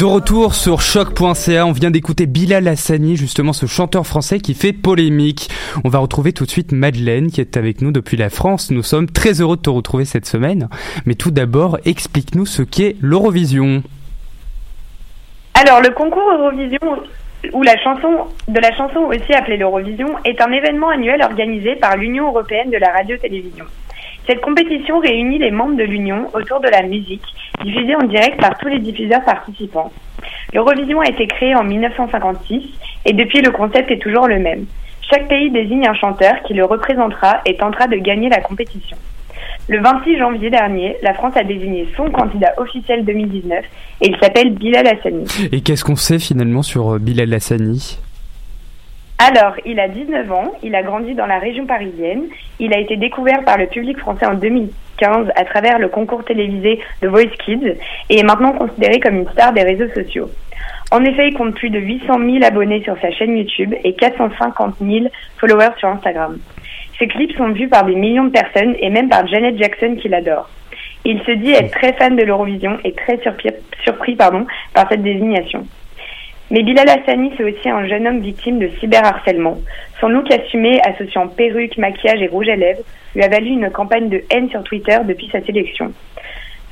De 0.00 0.06
retour 0.06 0.54
sur 0.54 0.80
choc.ca, 0.80 1.66
on 1.66 1.72
vient 1.72 1.90
d'écouter 1.90 2.24
Bilal 2.24 2.66
Hassani, 2.68 3.16
justement 3.16 3.52
ce 3.52 3.66
chanteur 3.66 4.06
français 4.06 4.38
qui 4.38 4.54
fait 4.54 4.72
polémique. 4.72 5.50
On 5.84 5.90
va 5.90 5.98
retrouver 5.98 6.32
tout 6.32 6.46
de 6.46 6.50
suite 6.50 6.72
Madeleine 6.72 7.30
qui 7.30 7.42
est 7.42 7.58
avec 7.58 7.82
nous 7.82 7.92
depuis 7.92 8.16
la 8.16 8.30
France. 8.30 8.70
Nous 8.70 8.82
sommes 8.82 9.10
très 9.10 9.42
heureux 9.42 9.56
de 9.56 9.60
te 9.60 9.68
retrouver 9.68 10.06
cette 10.06 10.24
semaine. 10.24 10.70
Mais 11.04 11.16
tout 11.16 11.30
d'abord, 11.30 11.78
explique-nous 11.84 12.46
ce 12.46 12.62
qu'est 12.62 12.96
l'Eurovision. 13.02 13.82
Alors, 15.52 15.82
le 15.82 15.90
concours 15.90 16.32
Eurovision, 16.32 16.78
ou 17.52 17.62
la 17.62 17.76
chanson 17.82 18.26
de 18.48 18.58
la 18.58 18.74
chanson 18.74 19.00
aussi 19.00 19.34
appelée 19.34 19.58
l'Eurovision, 19.58 20.08
est 20.24 20.40
un 20.40 20.50
événement 20.50 20.88
annuel 20.88 21.20
organisé 21.22 21.76
par 21.76 21.98
l'Union 21.98 22.28
européenne 22.28 22.70
de 22.70 22.78
la 22.78 22.90
radio-télévision. 22.90 23.66
Cette 24.30 24.42
compétition 24.42 25.00
réunit 25.00 25.38
les 25.38 25.50
membres 25.50 25.76
de 25.76 25.82
l'Union 25.82 26.28
autour 26.34 26.60
de 26.60 26.68
la 26.68 26.82
musique, 26.82 27.24
diffusée 27.64 27.96
en 27.96 28.06
direct 28.06 28.40
par 28.40 28.56
tous 28.58 28.68
les 28.68 28.78
diffuseurs 28.78 29.24
participants. 29.24 29.90
L'Eurovision 30.54 31.00
a 31.00 31.08
été 31.08 31.26
créée 31.26 31.56
en 31.56 31.64
1956 31.64 32.62
et 33.06 33.12
depuis 33.12 33.42
le 33.42 33.50
concept 33.50 33.90
est 33.90 33.98
toujours 33.98 34.28
le 34.28 34.38
même. 34.38 34.66
Chaque 35.10 35.26
pays 35.26 35.50
désigne 35.50 35.84
un 35.84 35.94
chanteur 35.94 36.34
qui 36.46 36.54
le 36.54 36.64
représentera 36.64 37.40
et 37.44 37.56
tentera 37.56 37.88
de 37.88 37.96
gagner 37.96 38.28
la 38.28 38.40
compétition. 38.40 38.96
Le 39.66 39.80
26 39.80 40.18
janvier 40.18 40.50
dernier, 40.50 40.96
la 41.02 41.14
France 41.14 41.36
a 41.36 41.42
désigné 41.42 41.88
son 41.96 42.08
candidat 42.10 42.52
officiel 42.58 43.04
2019 43.04 43.64
et 44.02 44.10
il 44.10 44.16
s'appelle 44.22 44.54
Bilal 44.54 44.86
Hassani. 44.86 45.24
Et 45.50 45.60
qu'est-ce 45.60 45.84
qu'on 45.84 45.96
sait 45.96 46.20
finalement 46.20 46.62
sur 46.62 46.94
euh, 46.94 46.98
Bilal 47.00 47.34
Hassani? 47.34 47.98
Alors, 49.22 49.54
il 49.66 49.78
a 49.78 49.86
19 49.86 50.32
ans, 50.32 50.50
il 50.62 50.74
a 50.74 50.82
grandi 50.82 51.12
dans 51.14 51.26
la 51.26 51.38
région 51.38 51.66
parisienne, 51.66 52.22
il 52.58 52.72
a 52.72 52.78
été 52.78 52.96
découvert 52.96 53.44
par 53.44 53.58
le 53.58 53.66
public 53.66 53.98
français 53.98 54.24
en 54.24 54.32
2015 54.32 55.28
à 55.36 55.44
travers 55.44 55.78
le 55.78 55.88
concours 55.88 56.24
télévisé 56.24 56.80
The 57.02 57.04
Voice 57.04 57.36
Kids 57.44 57.76
et 58.08 58.18
est 58.18 58.22
maintenant 58.22 58.52
considéré 58.52 58.98
comme 58.98 59.16
une 59.16 59.28
star 59.28 59.52
des 59.52 59.62
réseaux 59.62 59.90
sociaux. 59.94 60.30
En 60.90 61.04
effet, 61.04 61.28
il 61.28 61.34
compte 61.34 61.54
plus 61.54 61.68
de 61.68 61.78
800 61.78 62.14
000 62.18 62.44
abonnés 62.44 62.82
sur 62.82 62.98
sa 63.02 63.10
chaîne 63.10 63.36
YouTube 63.36 63.74
et 63.84 63.92
450 63.92 64.76
000 64.80 65.08
followers 65.36 65.76
sur 65.76 65.90
Instagram. 65.90 66.38
Ses 66.98 67.06
clips 67.06 67.36
sont 67.36 67.50
vus 67.50 67.68
par 67.68 67.84
des 67.84 67.96
millions 67.96 68.24
de 68.24 68.30
personnes 68.30 68.74
et 68.78 68.88
même 68.88 69.10
par 69.10 69.26
Janet 69.26 69.58
Jackson 69.58 69.96
qui 70.00 70.08
l'adore. 70.08 70.48
Il 71.04 71.20
se 71.24 71.32
dit 71.32 71.52
être 71.52 71.72
très 71.72 71.92
fan 71.92 72.16
de 72.16 72.22
l'Eurovision 72.22 72.78
et 72.84 72.92
très 72.94 73.18
surpris, 73.18 74.16
par 74.16 74.88
cette 74.88 75.02
désignation. 75.02 75.66
Mais 76.50 76.64
Bilal 76.64 76.88
Hassani, 76.88 77.32
c'est 77.36 77.44
aussi 77.44 77.68
un 77.68 77.86
jeune 77.86 78.08
homme 78.08 78.20
victime 78.20 78.58
de 78.58 78.68
cyberharcèlement. 78.80 79.58
Son 80.00 80.08
look 80.08 80.32
assumé, 80.32 80.80
associant 80.82 81.28
perruque, 81.28 81.78
maquillage 81.78 82.22
et 82.22 82.26
rouge 82.26 82.48
à 82.48 82.56
lèvres, 82.56 82.82
lui 83.14 83.22
a 83.22 83.28
valu 83.28 83.50
une 83.50 83.70
campagne 83.70 84.08
de 84.08 84.22
haine 84.30 84.50
sur 84.50 84.64
Twitter 84.64 84.98
depuis 85.04 85.28
sa 85.30 85.40
sélection. 85.42 85.92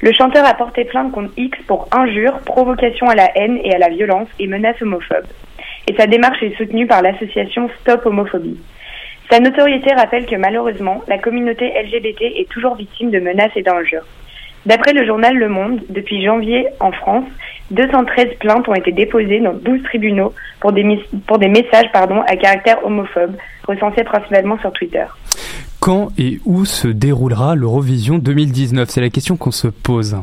Le 0.00 0.12
chanteur 0.12 0.44
a 0.44 0.54
porté 0.54 0.84
plainte 0.84 1.12
contre 1.12 1.32
X 1.36 1.56
pour 1.68 1.88
injures, 1.92 2.40
provocation 2.40 3.08
à 3.08 3.14
la 3.14 3.30
haine 3.36 3.60
et 3.62 3.72
à 3.72 3.78
la 3.78 3.88
violence 3.88 4.28
et 4.40 4.48
menaces 4.48 4.82
homophobes. 4.82 5.26
Et 5.88 5.94
sa 5.94 6.06
démarche 6.06 6.42
est 6.42 6.56
soutenue 6.56 6.88
par 6.88 7.00
l'association 7.00 7.70
Stop 7.80 8.04
Homophobie. 8.04 8.58
Sa 9.30 9.38
notoriété 9.38 9.94
rappelle 9.94 10.26
que 10.26 10.36
malheureusement, 10.36 11.02
la 11.06 11.18
communauté 11.18 11.72
LGBT 11.84 12.22
est 12.22 12.48
toujours 12.48 12.74
victime 12.74 13.10
de 13.10 13.20
menaces 13.20 13.56
et 13.56 13.62
d'injures. 13.62 14.06
D'après 14.66 14.92
le 14.92 15.06
journal 15.06 15.36
Le 15.36 15.48
Monde, 15.48 15.80
depuis 15.88 16.22
janvier 16.24 16.66
en 16.80 16.92
France, 16.92 17.24
213 17.70 18.34
plaintes 18.40 18.68
ont 18.68 18.74
été 18.74 18.92
déposées 18.92 19.40
dans 19.40 19.54
12 19.54 19.82
tribunaux 19.84 20.34
pour 20.60 20.72
des, 20.72 20.82
mis- 20.84 21.02
pour 21.26 21.38
des 21.38 21.48
messages 21.48 21.90
pardon, 21.92 22.20
à 22.26 22.36
caractère 22.36 22.84
homophobe, 22.84 23.36
recensés 23.66 24.04
principalement 24.04 24.58
sur 24.58 24.72
Twitter. 24.72 25.04
Quand 25.80 26.08
et 26.18 26.38
où 26.44 26.64
se 26.64 26.88
déroulera 26.88 27.54
l'Eurovision 27.54 28.18
2019 28.18 28.88
C'est 28.90 29.00
la 29.00 29.10
question 29.10 29.36
qu'on 29.36 29.52
se 29.52 29.68
pose. 29.68 30.16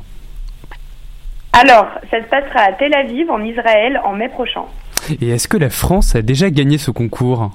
Alors, 1.54 1.88
ça 2.12 2.18
se 2.22 2.28
passera 2.28 2.62
à 2.68 2.74
Tel 2.74 2.94
Aviv, 2.94 3.30
en 3.32 3.42
Israël, 3.42 4.00
en 4.04 4.14
mai 4.14 4.28
prochain. 4.28 4.64
Et 5.22 5.30
est-ce 5.30 5.48
que 5.48 5.58
la 5.58 5.70
France 5.70 6.16
a 6.16 6.22
déjà 6.22 6.50
gagné 6.50 6.78
ce 6.78 6.92
concours? 6.92 7.52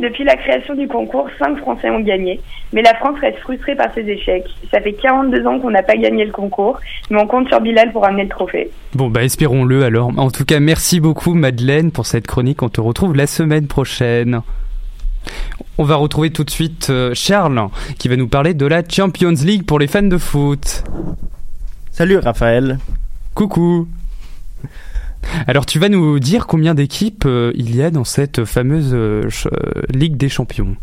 Depuis 0.00 0.24
la 0.24 0.36
création 0.36 0.74
du 0.74 0.88
concours, 0.88 1.28
5 1.38 1.58
Français 1.58 1.90
ont 1.90 2.00
gagné, 2.00 2.40
mais 2.72 2.82
la 2.82 2.94
France 2.94 3.18
reste 3.20 3.38
frustrée 3.38 3.74
par 3.74 3.92
ses 3.94 4.08
échecs. 4.08 4.46
Ça 4.70 4.80
fait 4.80 4.94
42 4.94 5.46
ans 5.46 5.60
qu'on 5.60 5.70
n'a 5.70 5.82
pas 5.82 5.96
gagné 5.96 6.24
le 6.24 6.32
concours, 6.32 6.80
mais 7.10 7.20
on 7.20 7.26
compte 7.26 7.48
sur 7.48 7.60
Bilal 7.60 7.92
pour 7.92 8.04
amener 8.04 8.24
le 8.24 8.28
trophée. 8.28 8.70
Bon, 8.94 9.08
bah 9.08 9.22
espérons-le 9.22 9.84
alors. 9.84 10.10
En 10.16 10.30
tout 10.30 10.44
cas, 10.44 10.60
merci 10.60 11.00
beaucoup 11.00 11.34
Madeleine 11.34 11.92
pour 11.92 12.06
cette 12.06 12.26
chronique. 12.26 12.62
On 12.62 12.68
te 12.68 12.80
retrouve 12.80 13.14
la 13.14 13.26
semaine 13.26 13.66
prochaine. 13.66 14.40
On 15.78 15.84
va 15.84 15.96
retrouver 15.96 16.30
tout 16.30 16.44
de 16.44 16.50
suite 16.50 16.88
euh, 16.90 17.12
Charles 17.14 17.68
qui 17.98 18.08
va 18.08 18.16
nous 18.16 18.28
parler 18.28 18.54
de 18.54 18.66
la 18.66 18.82
Champions 18.88 19.34
League 19.44 19.64
pour 19.66 19.78
les 19.78 19.86
fans 19.86 20.02
de 20.02 20.18
foot. 20.18 20.84
Salut 21.90 22.18
Raphaël. 22.18 22.78
Coucou. 23.34 23.86
Alors 25.46 25.66
tu 25.66 25.78
vas 25.78 25.88
nous 25.88 26.18
dire 26.18 26.46
combien 26.46 26.74
d'équipes 26.74 27.24
euh, 27.26 27.52
il 27.54 27.74
y 27.74 27.82
a 27.82 27.90
dans 27.90 28.04
cette 28.04 28.44
fameuse 28.44 28.90
euh, 28.92 29.28
euh, 29.46 29.82
Ligue 29.92 30.16
des 30.16 30.28
Champions. 30.28 30.76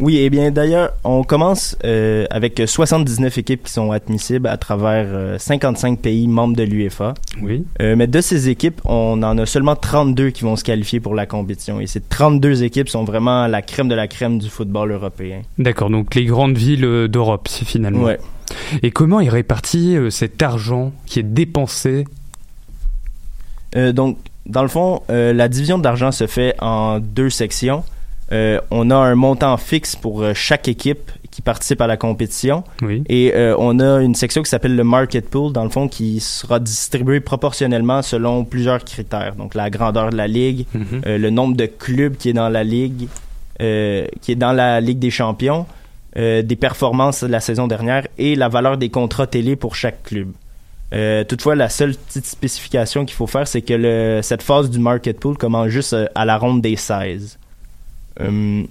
Oui, 0.00 0.16
et 0.16 0.30
bien 0.30 0.50
d'ailleurs, 0.50 0.92
on 1.04 1.22
commence 1.24 1.76
euh, 1.84 2.24
avec 2.30 2.62
79 2.64 3.36
équipes 3.36 3.64
qui 3.64 3.72
sont 3.72 3.92
admissibles 3.92 4.48
à 4.48 4.56
travers 4.56 5.06
euh, 5.08 5.38
55 5.38 5.98
pays 6.00 6.26
membres 6.26 6.56
de 6.56 6.62
l'UEFA. 6.62 7.12
Oui. 7.42 7.66
Euh, 7.82 7.96
mais 7.96 8.06
de 8.06 8.20
ces 8.22 8.48
équipes, 8.48 8.80
on 8.86 9.22
en 9.22 9.36
a 9.36 9.44
seulement 9.44 9.76
32 9.76 10.30
qui 10.30 10.42
vont 10.44 10.56
se 10.56 10.64
qualifier 10.64 11.00
pour 11.00 11.14
la 11.14 11.26
compétition. 11.26 11.80
Et 11.80 11.86
ces 11.86 12.00
32 12.00 12.62
équipes 12.62 12.88
sont 12.88 13.04
vraiment 13.04 13.46
la 13.46 13.60
crème 13.60 13.88
de 13.88 13.94
la 13.94 14.08
crème 14.08 14.38
du 14.38 14.48
football 14.48 14.90
européen. 14.90 15.42
D'accord, 15.58 15.90
donc 15.90 16.14
les 16.14 16.24
grandes 16.24 16.56
villes 16.56 17.08
d'Europe, 17.08 17.48
finalement. 17.48 18.04
Ouais. 18.04 18.18
Et 18.82 18.90
comment 18.90 19.20
est 19.20 19.28
réparti 19.28 19.96
cet 20.08 20.42
argent 20.42 20.92
qui 21.04 21.20
est 21.20 21.24
dépensé 21.24 22.04
Euh, 23.76 23.92
donc, 23.92 24.18
dans 24.46 24.62
le 24.62 24.68
fond, 24.68 25.02
euh, 25.10 25.32
la 25.32 25.48
division 25.48 25.78
d'argent 25.78 26.12
se 26.12 26.26
fait 26.26 26.54
en 26.60 26.98
deux 26.98 27.30
sections. 27.30 27.84
Euh, 28.32 28.60
on 28.70 28.90
a 28.90 28.96
un 28.96 29.14
montant 29.16 29.56
fixe 29.56 29.96
pour 29.96 30.24
chaque 30.34 30.68
équipe 30.68 31.10
qui 31.30 31.42
participe 31.42 31.80
à 31.80 31.86
la 31.86 31.96
compétition. 31.96 32.62
Oui. 32.82 33.02
Et 33.08 33.32
on 33.58 33.78
a 33.80 34.00
une 34.00 34.14
section 34.14 34.42
qui 34.42 34.50
s'appelle 34.50 34.76
le 34.76 34.84
market 34.84 35.28
pool, 35.28 35.52
dans 35.52 35.64
le 35.64 35.70
fond, 35.70 35.88
qui 35.88 36.20
sera 36.20 36.58
distribuée 36.60 37.20
proportionnellement 37.20 38.02
selon 38.02 38.44
plusieurs 38.44 38.84
critères. 38.84 39.34
Donc, 39.36 39.54
la 39.54 39.70
grandeur 39.70 40.10
de 40.10 40.16
la 40.16 40.26
ligue, 40.28 40.66
Mhm. 40.74 41.02
le 41.04 41.30
nombre 41.30 41.56
de 41.56 41.66
clubs 41.66 42.16
qui 42.16 42.30
est 42.30 42.32
dans 42.32 42.48
la 42.48 42.64
ligue, 42.64 43.08
qui 43.58 44.32
est 44.32 44.36
dans 44.38 44.52
la 44.52 44.80
Ligue 44.80 44.98
des 44.98 45.10
champions, 45.10 45.66
des 46.16 46.56
performances 46.58 47.22
de 47.22 47.28
la 47.28 47.40
saison 47.40 47.66
dernière 47.68 48.06
et 48.18 48.34
la 48.34 48.48
valeur 48.48 48.76
des 48.76 48.88
contrats 48.90 49.26
télé 49.26 49.54
pour 49.56 49.74
chaque 49.76 50.02
club. 50.04 50.28
Euh, 50.92 51.22
toutefois, 51.24 51.54
la 51.54 51.68
seule 51.68 51.94
petite 51.94 52.26
spécification 52.26 53.04
qu'il 53.04 53.14
faut 53.14 53.26
faire, 53.28 53.46
c'est 53.46 53.62
que 53.62 53.74
le, 53.74 54.20
cette 54.22 54.42
phase 54.42 54.70
du 54.70 54.78
market 54.80 55.20
pool 55.20 55.36
commence 55.38 55.68
juste 55.68 55.92
euh, 55.92 56.06
à 56.14 56.24
la 56.24 56.36
ronde 56.36 56.62
des 56.62 56.74
16. 56.76 57.38
Hum, 58.18 58.66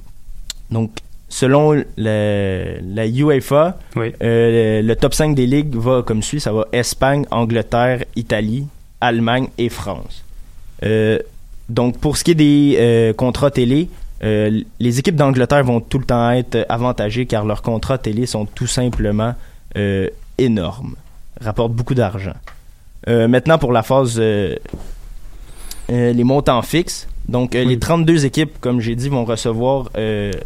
donc, 0.69 0.91
selon 1.29 1.71
le- 1.71 2.79
la 2.83 3.07
UEFA, 3.07 3.77
Oui. 3.95 4.13
euh, 4.21 4.81
le, 4.81 4.87
le 4.87 4.95
top 4.95 5.13
5 5.13 5.33
des 5.33 5.45
ligues 5.47 5.75
va 5.75 6.03
comme 6.03 6.21
suit. 6.21 6.39
Ça 6.39 6.51
va 6.51 6.65
Espagne, 6.73 7.25
Angleterre, 7.31 8.03
Italie, 8.15 8.67
Allemagne 9.01 9.47
et 9.57 9.69
France. 9.69 10.23
Euh, 10.83 11.19
donc, 11.69 11.99
pour 11.99 12.17
ce 12.17 12.23
qui 12.23 12.31
est 12.31 12.35
des 12.35 12.75
euh, 12.79 13.13
contrats 13.13 13.51
télé, 13.51 13.89
euh, 14.23 14.61
les 14.79 14.99
équipes 14.99 15.15
d'Angleterre 15.15 15.63
vont 15.63 15.79
tout 15.79 15.99
le 15.99 16.05
temps 16.05 16.31
être 16.31 16.65
avantagées 16.67 17.25
car 17.25 17.45
leurs 17.45 17.61
contrats 17.61 17.97
télé 17.97 18.25
sont 18.25 18.45
tout 18.45 18.67
simplement 18.67 19.33
euh, 19.77 20.07
énormes, 20.37 20.95
rapportent 21.41 21.73
beaucoup 21.73 21.95
d'argent. 21.95 22.33
Euh, 23.07 23.27
maintenant, 23.27 23.57
pour 23.57 23.71
la 23.71 23.83
phase, 23.83 24.17
euh, 24.19 24.55
euh, 25.89 26.13
les 26.13 26.23
montants 26.23 26.61
fixes. 26.61 27.07
Donc, 27.27 27.53
les 27.53 27.77
32 27.77 28.25
équipes, 28.25 28.59
comme 28.59 28.81
j'ai 28.81 28.95
dit, 28.95 29.07
vont 29.07 29.23
recevoir 29.23 29.91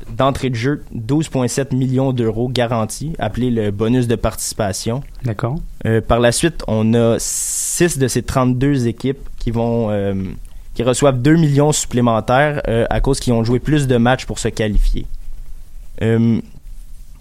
d'entrée 0.09 0.49
de 0.49 0.55
jeu 0.55 0.83
12,7 0.93 1.73
millions 1.73 2.11
d'euros 2.11 2.49
garantis, 2.49 3.13
appelé 3.19 3.51
le 3.51 3.71
bonus 3.71 4.05
de 4.07 4.17
participation. 4.17 5.01
D'accord. 5.23 5.55
Par 6.09 6.19
la 6.19 6.33
suite, 6.33 6.61
on 6.67 6.93
a 6.93 7.15
6 7.19 7.99
de 7.99 8.09
ces 8.09 8.21
32 8.21 8.87
équipes 8.87 9.29
qui 9.39 9.51
vont 9.51 9.87
qui 10.73 10.83
reçoivent 10.83 11.21
2 11.21 11.37
millions 11.37 11.71
supplémentaires 11.71 12.61
à 12.89 12.99
cause 12.99 13.21
qu'ils 13.21 13.31
ont 13.31 13.45
joué 13.45 13.59
plus 13.59 13.87
de 13.87 13.95
matchs 13.95 14.25
pour 14.25 14.39
se 14.39 14.49
qualifier. 14.49 15.05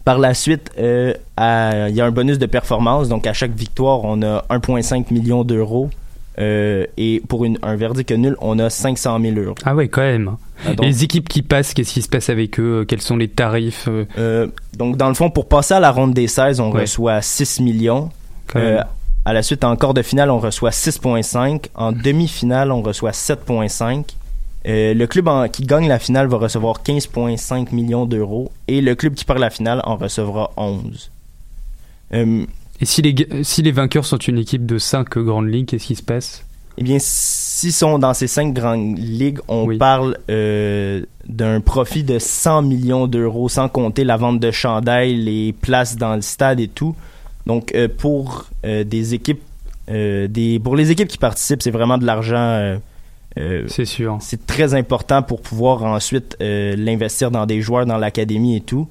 Par 0.04 0.18
la 0.18 0.34
suite, 0.34 0.70
euh, 0.78 1.14
à- 1.36 1.88
il 1.88 1.94
y 1.94 2.00
a 2.00 2.04
un 2.06 2.10
bonus 2.10 2.38
de 2.38 2.46
performance. 2.46 3.08
Donc, 3.08 3.26
à 3.26 3.32
chaque 3.32 3.52
victoire, 3.52 4.00
on 4.04 4.20
a 4.22 4.44
1,5 4.50 5.10
million 5.10 5.44
d'euros. 5.44 5.90
Euh, 6.38 6.86
et 6.96 7.22
pour 7.28 7.44
une- 7.44 7.58
un 7.62 7.76
verdict 7.76 8.10
nul, 8.10 8.36
on 8.40 8.58
a 8.58 8.70
500 8.70 9.20
000 9.20 9.36
euros. 9.38 9.54
Ah 9.64 9.74
ouais, 9.74 9.88
quand 9.88 10.00
même. 10.00 10.36
Ah, 10.66 10.72
donc- 10.74 10.86
les 10.86 11.04
équipes 11.04 11.28
qui 11.28 11.42
passent, 11.42 11.74
qu'est-ce 11.74 11.92
qui 11.92 12.00
se 12.02 12.08
passe 12.08 12.30
avec 12.30 12.58
eux? 12.58 12.86
Quels 12.88 13.02
sont 13.02 13.18
les 13.18 13.28
tarifs? 13.28 13.86
Euh, 14.18 14.46
donc, 14.78 14.96
dans 14.96 15.08
le 15.08 15.14
fond, 15.14 15.28
pour 15.28 15.46
passer 15.46 15.74
à 15.74 15.80
la 15.80 15.90
ronde 15.90 16.14
des 16.14 16.26
16, 16.28 16.58
on 16.58 16.72
Ouais. 16.72 16.80
reçoit 16.82 17.20
6 17.20 17.60
millions. 17.60 18.08
À 19.24 19.32
la 19.32 19.42
suite, 19.42 19.62
en 19.62 19.76
quart 19.76 19.94
de 19.94 20.02
finale, 20.02 20.30
on 20.30 20.38
reçoit 20.40 20.72
6,5. 20.72 21.68
En 21.76 21.92
demi-finale, 21.92 22.72
on 22.72 22.82
reçoit 22.82 23.12
7,5. 23.12 24.16
Euh, 24.66 24.94
le 24.94 25.06
club 25.08 25.26
en- 25.28 25.48
qui 25.48 25.64
gagne 25.64 25.88
la 25.88 25.98
finale 25.98 26.28
va 26.28 26.36
recevoir 26.38 26.82
15,5 26.82 27.72
millions 27.72 28.06
d'euros. 28.06 28.52
Et 28.68 28.80
le 28.80 28.94
club 28.94 29.14
qui 29.14 29.24
perd 29.24 29.38
la 29.40 29.50
finale 29.50 29.80
en 29.84 29.96
recevra 29.96 30.52
11. 30.56 31.10
Euh, 32.14 32.44
Et 32.80 32.84
si 32.84 33.02
les, 33.02 33.14
si 33.42 33.62
les 33.62 33.72
vainqueurs 33.72 34.04
sont 34.04 34.18
une 34.18 34.38
équipe 34.38 34.66
de 34.66 34.78
5 34.78 35.18
grandes 35.18 35.48
ligues, 35.48 35.66
qu'est-ce 35.66 35.86
qui 35.86 35.96
se 35.96 36.02
passe? 36.02 36.44
Eh 36.78 36.82
bien, 36.84 36.96
s'ils 37.00 37.72
sont 37.72 37.98
dans 37.98 38.14
ces 38.14 38.26
cinq 38.26 38.54
grandes 38.54 38.96
ligues, 38.98 39.40
on 39.46 39.76
parle 39.76 40.16
euh, 40.30 41.04
d'un 41.28 41.60
profit 41.60 42.02
de 42.02 42.18
100 42.18 42.62
millions 42.62 43.06
d'euros, 43.06 43.48
sans 43.50 43.68
compter 43.68 44.04
la 44.04 44.16
vente 44.16 44.40
de 44.40 44.50
chandails, 44.50 45.14
les 45.16 45.52
places 45.52 45.96
dans 45.96 46.14
le 46.14 46.22
stade 46.22 46.60
et 46.60 46.68
tout. 46.68 46.94
Donc, 47.46 47.74
pour 47.98 48.46
des 48.64 49.12
équipes, 49.14 49.42
des, 49.88 50.60
pour 50.64 50.76
les 50.76 50.90
équipes 50.90 51.08
qui 51.08 51.18
participent, 51.18 51.60
c'est 51.62 51.70
vraiment 51.72 51.98
de 51.98 52.06
l'argent. 52.06 52.78
Euh, 53.38 53.64
c'est 53.66 53.84
sûr. 53.84 54.18
C'est 54.20 54.46
très 54.46 54.74
important 54.74 55.22
pour 55.22 55.40
pouvoir 55.40 55.84
ensuite 55.84 56.36
euh, 56.40 56.76
l'investir 56.76 57.30
dans 57.30 57.46
des 57.46 57.62
joueurs 57.62 57.86
dans 57.86 57.96
l'académie 57.96 58.56
et 58.56 58.60
tout. 58.60 58.88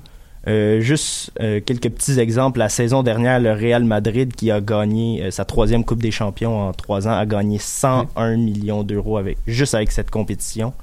Euh, 0.48 0.82
juste 0.82 1.32
quelques 1.38 1.90
petits 1.90 2.20
exemples. 2.20 2.58
La 2.60 2.70
saison 2.70 3.04
dernière, 3.04 3.40
le 3.40 3.52
Real 3.52 3.84
Madrid, 3.84 4.34
qui 4.36 4.50
a 4.50 4.60
gagné 4.60 5.30
sa 5.30 5.46
troisième 5.46 5.86
Coupe 5.86 6.02
des 6.02 6.10
Champions 6.10 6.70
en 6.70 6.74
trois 6.74 7.08
ans, 7.08 7.12
a 7.14 7.26
gagné 7.28 7.60
101 7.60 8.38
millions 8.38 8.84
d'euros 8.84 9.18
avec 9.18 9.38
juste 9.46 9.76
avec 9.76 9.92
cette 9.92 10.10
compétition. 10.10 10.74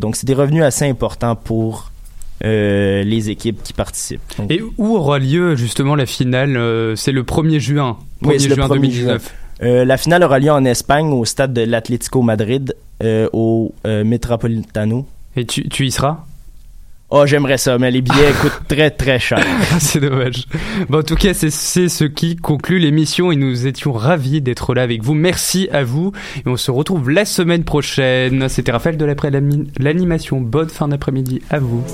Donc, 0.00 0.16
c'est 0.16 0.26
des 0.26 0.34
revenus 0.34 0.64
assez 0.64 0.86
importants 0.86 1.36
pour 1.36 1.92
euh, 2.44 3.02
les 3.02 3.30
équipes 3.30 3.62
qui 3.62 3.72
participent. 3.72 4.20
Donc, 4.36 4.50
Et 4.50 4.60
où 4.76 4.94
aura 4.94 5.18
lieu 5.18 5.56
justement 5.56 5.94
la 5.94 6.04
finale 6.04 6.58
euh, 6.58 6.94
C'est 6.94 7.12
le 7.12 7.22
1er 7.22 7.60
juin. 7.60 7.96
1er 8.22 8.28
oui, 8.28 8.40
c'est 8.40 8.48
le 8.48 8.54
juin 8.56 8.66
1er 8.66 8.74
2019. 8.74 9.22
juin. 9.22 9.32
Euh, 9.62 9.84
la 9.86 9.96
finale 9.96 10.22
aura 10.22 10.38
lieu 10.38 10.50
en 10.50 10.64
Espagne 10.66 11.06
au 11.12 11.24
stade 11.24 11.54
de 11.54 11.62
l'Atlético 11.62 12.20
Madrid 12.20 12.76
au 13.02 13.74
euh, 13.86 14.04
Metropolitano. 14.04 15.06
Et 15.36 15.44
tu, 15.44 15.68
tu 15.68 15.86
y 15.86 15.90
seras? 15.90 16.24
Oh, 17.08 17.24
j'aimerais 17.24 17.58
ça, 17.58 17.78
mais 17.78 17.92
les 17.92 18.02
billets 18.02 18.32
coûtent 18.40 18.66
très 18.66 18.90
très 18.90 19.20
cher. 19.20 19.38
c'est 19.78 20.00
dommage. 20.00 20.46
Bon, 20.88 20.98
en 20.98 21.02
tout 21.02 21.14
cas, 21.14 21.34
c'est 21.34 21.50
ce 21.50 22.04
qui 22.04 22.34
conclut 22.34 22.80
l'émission 22.80 23.30
et 23.30 23.36
nous 23.36 23.66
étions 23.66 23.92
ravis 23.92 24.40
d'être 24.40 24.74
là 24.74 24.82
avec 24.82 25.04
vous. 25.04 25.14
Merci 25.14 25.68
à 25.72 25.84
vous 25.84 26.12
et 26.38 26.48
on 26.48 26.56
se 26.56 26.72
retrouve 26.72 27.10
la 27.10 27.24
semaine 27.24 27.62
prochaine. 27.62 28.48
C'était 28.48 28.72
Raphaël 28.72 28.96
de 28.96 29.04
l'après 29.04 29.30
l'animation. 29.30 30.40
Bonne 30.40 30.68
fin 30.68 30.88
d'après-midi 30.88 31.42
à 31.48 31.60
vous. 31.60 31.84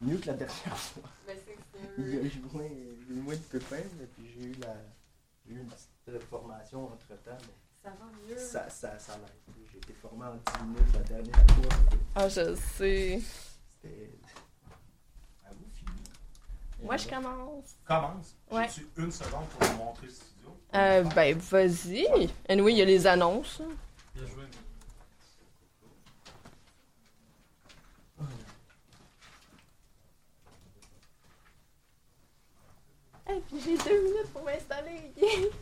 Mieux 0.00 0.18
que 0.18 0.26
la 0.26 0.34
dernière 0.34 0.76
fois. 0.78 1.02
Mais 1.26 1.36
il 1.96 2.14
eu 2.14 3.20
moins, 3.22 3.34
de 3.34 3.40
pépins, 3.40 3.76
et 3.76 4.06
puis 4.14 4.30
j'ai 4.32 4.46
eu, 4.48 4.54
la, 4.60 4.74
eu 5.48 5.58
une 5.58 5.66
petite 5.66 6.22
formation 6.30 6.84
entre 6.84 7.08
temps. 7.24 7.38
Ça 7.82 7.90
va 7.90 8.06
mieux. 8.28 8.38
Ça, 8.38 8.68
ça, 8.68 8.98
ça 8.98 9.18
J'ai 9.72 9.78
été 9.78 9.92
formé 9.94 10.26
en 10.26 10.34
10 10.34 10.64
minutes 10.64 10.94
la 10.94 11.00
dernière 11.00 11.34
fois. 11.34 11.78
Ah, 12.14 12.28
je 12.28 12.54
sais. 12.54 13.20
C'était. 13.70 14.10
À 15.44 15.50
vous, 15.50 15.66
fini. 15.72 15.90
Moi, 16.82 16.96
je 16.98 17.08
commence. 17.08 17.76
Commence. 17.84 18.36
Ouais. 18.50 18.68
J'ai-tu 18.68 19.02
une 19.02 19.12
seconde 19.12 19.46
pour 19.48 19.66
vous 19.66 19.76
montrer 19.76 20.08
si 20.08 20.22
euh, 20.74 21.02
ben, 21.14 21.36
vas-y. 21.38 22.06
Anyway, 22.48 22.72
il 22.72 22.78
y 22.78 22.82
a 22.82 22.84
les 22.84 23.06
annonces. 23.06 23.60
Bien 24.14 24.26
joué. 24.26 24.44
Et 33.28 33.40
puis 33.40 33.56
j'ai 33.64 33.76
deux 33.78 34.02
minutes 34.04 34.32
pour 34.32 34.44
m'installer. 34.44 35.12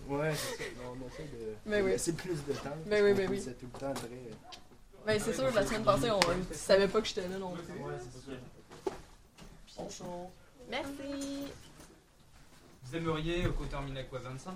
Ouais, 0.08 0.32
c'est 0.34 0.56
ça. 0.56 0.64
On 0.90 1.06
essaie 1.08 1.22
de 1.24 1.54
Ben 1.70 1.82
oui. 1.84 1.90
laisser 1.92 2.12
plus 2.12 2.44
de 2.44 2.52
temps. 2.52 2.76
Ben 2.86 3.02
oui, 3.04 3.14
ben 3.14 3.26
parce 3.26 3.30
oui. 3.30 3.42
C'est 3.42 3.58
tout 3.58 3.68
le 3.72 3.78
temps 3.80 3.94
très. 3.94 4.08
Ben, 5.06 5.20
c'est 5.20 5.32
sûr, 5.34 5.50
la 5.52 5.66
semaine 5.66 5.84
passée, 5.84 6.10
on 6.10 6.18
ne 6.18 6.54
savait 6.54 6.88
pas 6.88 7.00
que 7.00 7.06
j'étais 7.08 7.26
là 7.28 7.38
non 7.38 7.52
plus. 7.52 7.62
Ouais, 7.62 7.94
c'est 7.98 9.90
ça. 9.92 10.04
Merci. 10.70 11.46
Vous 12.84 12.96
aimeriez 12.96 13.44
qu'on 13.48 13.64
termine 13.64 13.96
à 13.96 14.02
quoi 14.04 14.18
25 14.20 14.52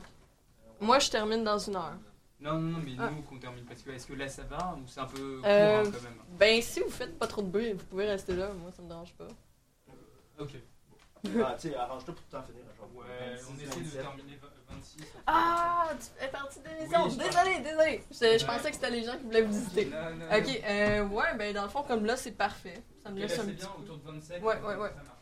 Moi, 0.80 0.98
je 0.98 1.10
termine 1.10 1.44
dans 1.44 1.58
une 1.58 1.76
heure. 1.76 1.96
Non, 2.40 2.54
non, 2.54 2.78
non, 2.78 2.78
mais 2.84 2.92
Ah. 2.98 3.10
nous 3.10 3.22
qu'on 3.22 3.38
termine 3.38 3.64
parce 3.64 3.82
que 3.82 3.90
est-ce 3.90 4.06
que 4.06 4.12
là 4.12 4.28
ça 4.28 4.44
va 4.44 4.76
ou 4.80 4.86
c'est 4.86 5.00
un 5.00 5.06
peu 5.06 5.18
court 5.38 5.44
Euh, 5.44 5.80
hein, 5.80 5.90
quand 5.92 6.02
même? 6.02 6.14
ben, 6.38 6.62
si 6.62 6.78
vous 6.80 6.90
faites 6.90 7.18
pas 7.18 7.26
trop 7.26 7.42
de 7.42 7.48
bruit, 7.48 7.72
vous 7.72 7.84
pouvez 7.84 8.06
rester 8.06 8.34
là. 8.36 8.52
Moi, 8.52 8.70
ça 8.70 8.80
me 8.82 8.88
dérange 8.88 9.12
pas. 9.14 9.26
Ok. 10.38 10.50
Ah, 11.44 11.56
tu 11.60 11.68
sais, 11.70 11.74
arrange-toi 11.74 12.14
pour 12.14 12.24
t'en 12.26 12.42
finir. 12.44 12.62
Genre, 12.76 12.86
Ouais, 12.94 13.34
26, 13.34 13.44
on 13.50 13.54
essaie 13.56 13.64
de 13.80 13.84
27. 13.84 14.02
terminer 14.02 14.38
26. 14.70 15.02
Ah, 15.26 15.88
tu 15.98 16.06
fais 16.16 16.28
partie 16.30 16.60
de 16.60 16.64
l'émission. 16.68 17.04
Oui, 17.06 17.16
désolé, 17.16 17.58
désolé. 17.58 18.04
Je, 18.12 18.38
je 18.38 18.46
pensais 18.46 18.68
que 18.70 18.74
c'était 18.76 18.90
les 18.90 19.02
gens 19.02 19.16
qui 19.18 19.24
voulaient 19.24 19.42
vous 19.42 19.52
visiter. 19.52 19.86
Non, 19.86 20.14
non, 20.14 20.26
ok, 20.36 20.62
euh, 20.64 21.06
ouais, 21.08 21.36
ben, 21.36 21.52
dans 21.54 21.64
le 21.64 21.68
fond, 21.70 21.82
comme 21.82 22.04
là, 22.06 22.16
c'est 22.16 22.30
parfait. 22.32 22.80
Ça 23.02 23.10
me 23.10 23.18
laisse 23.18 23.36
là, 23.36 23.42
un 23.42 23.46
petit 23.46 23.56
bien, 23.56 23.66
peu. 23.66 23.82
autour 23.82 23.96
de 23.98 24.12
27. 24.12 24.42
Ouais, 24.42 24.60
ouais, 24.60 24.76
ouais. 24.76 24.88
Ça 24.90 24.94
marche. 25.02 25.17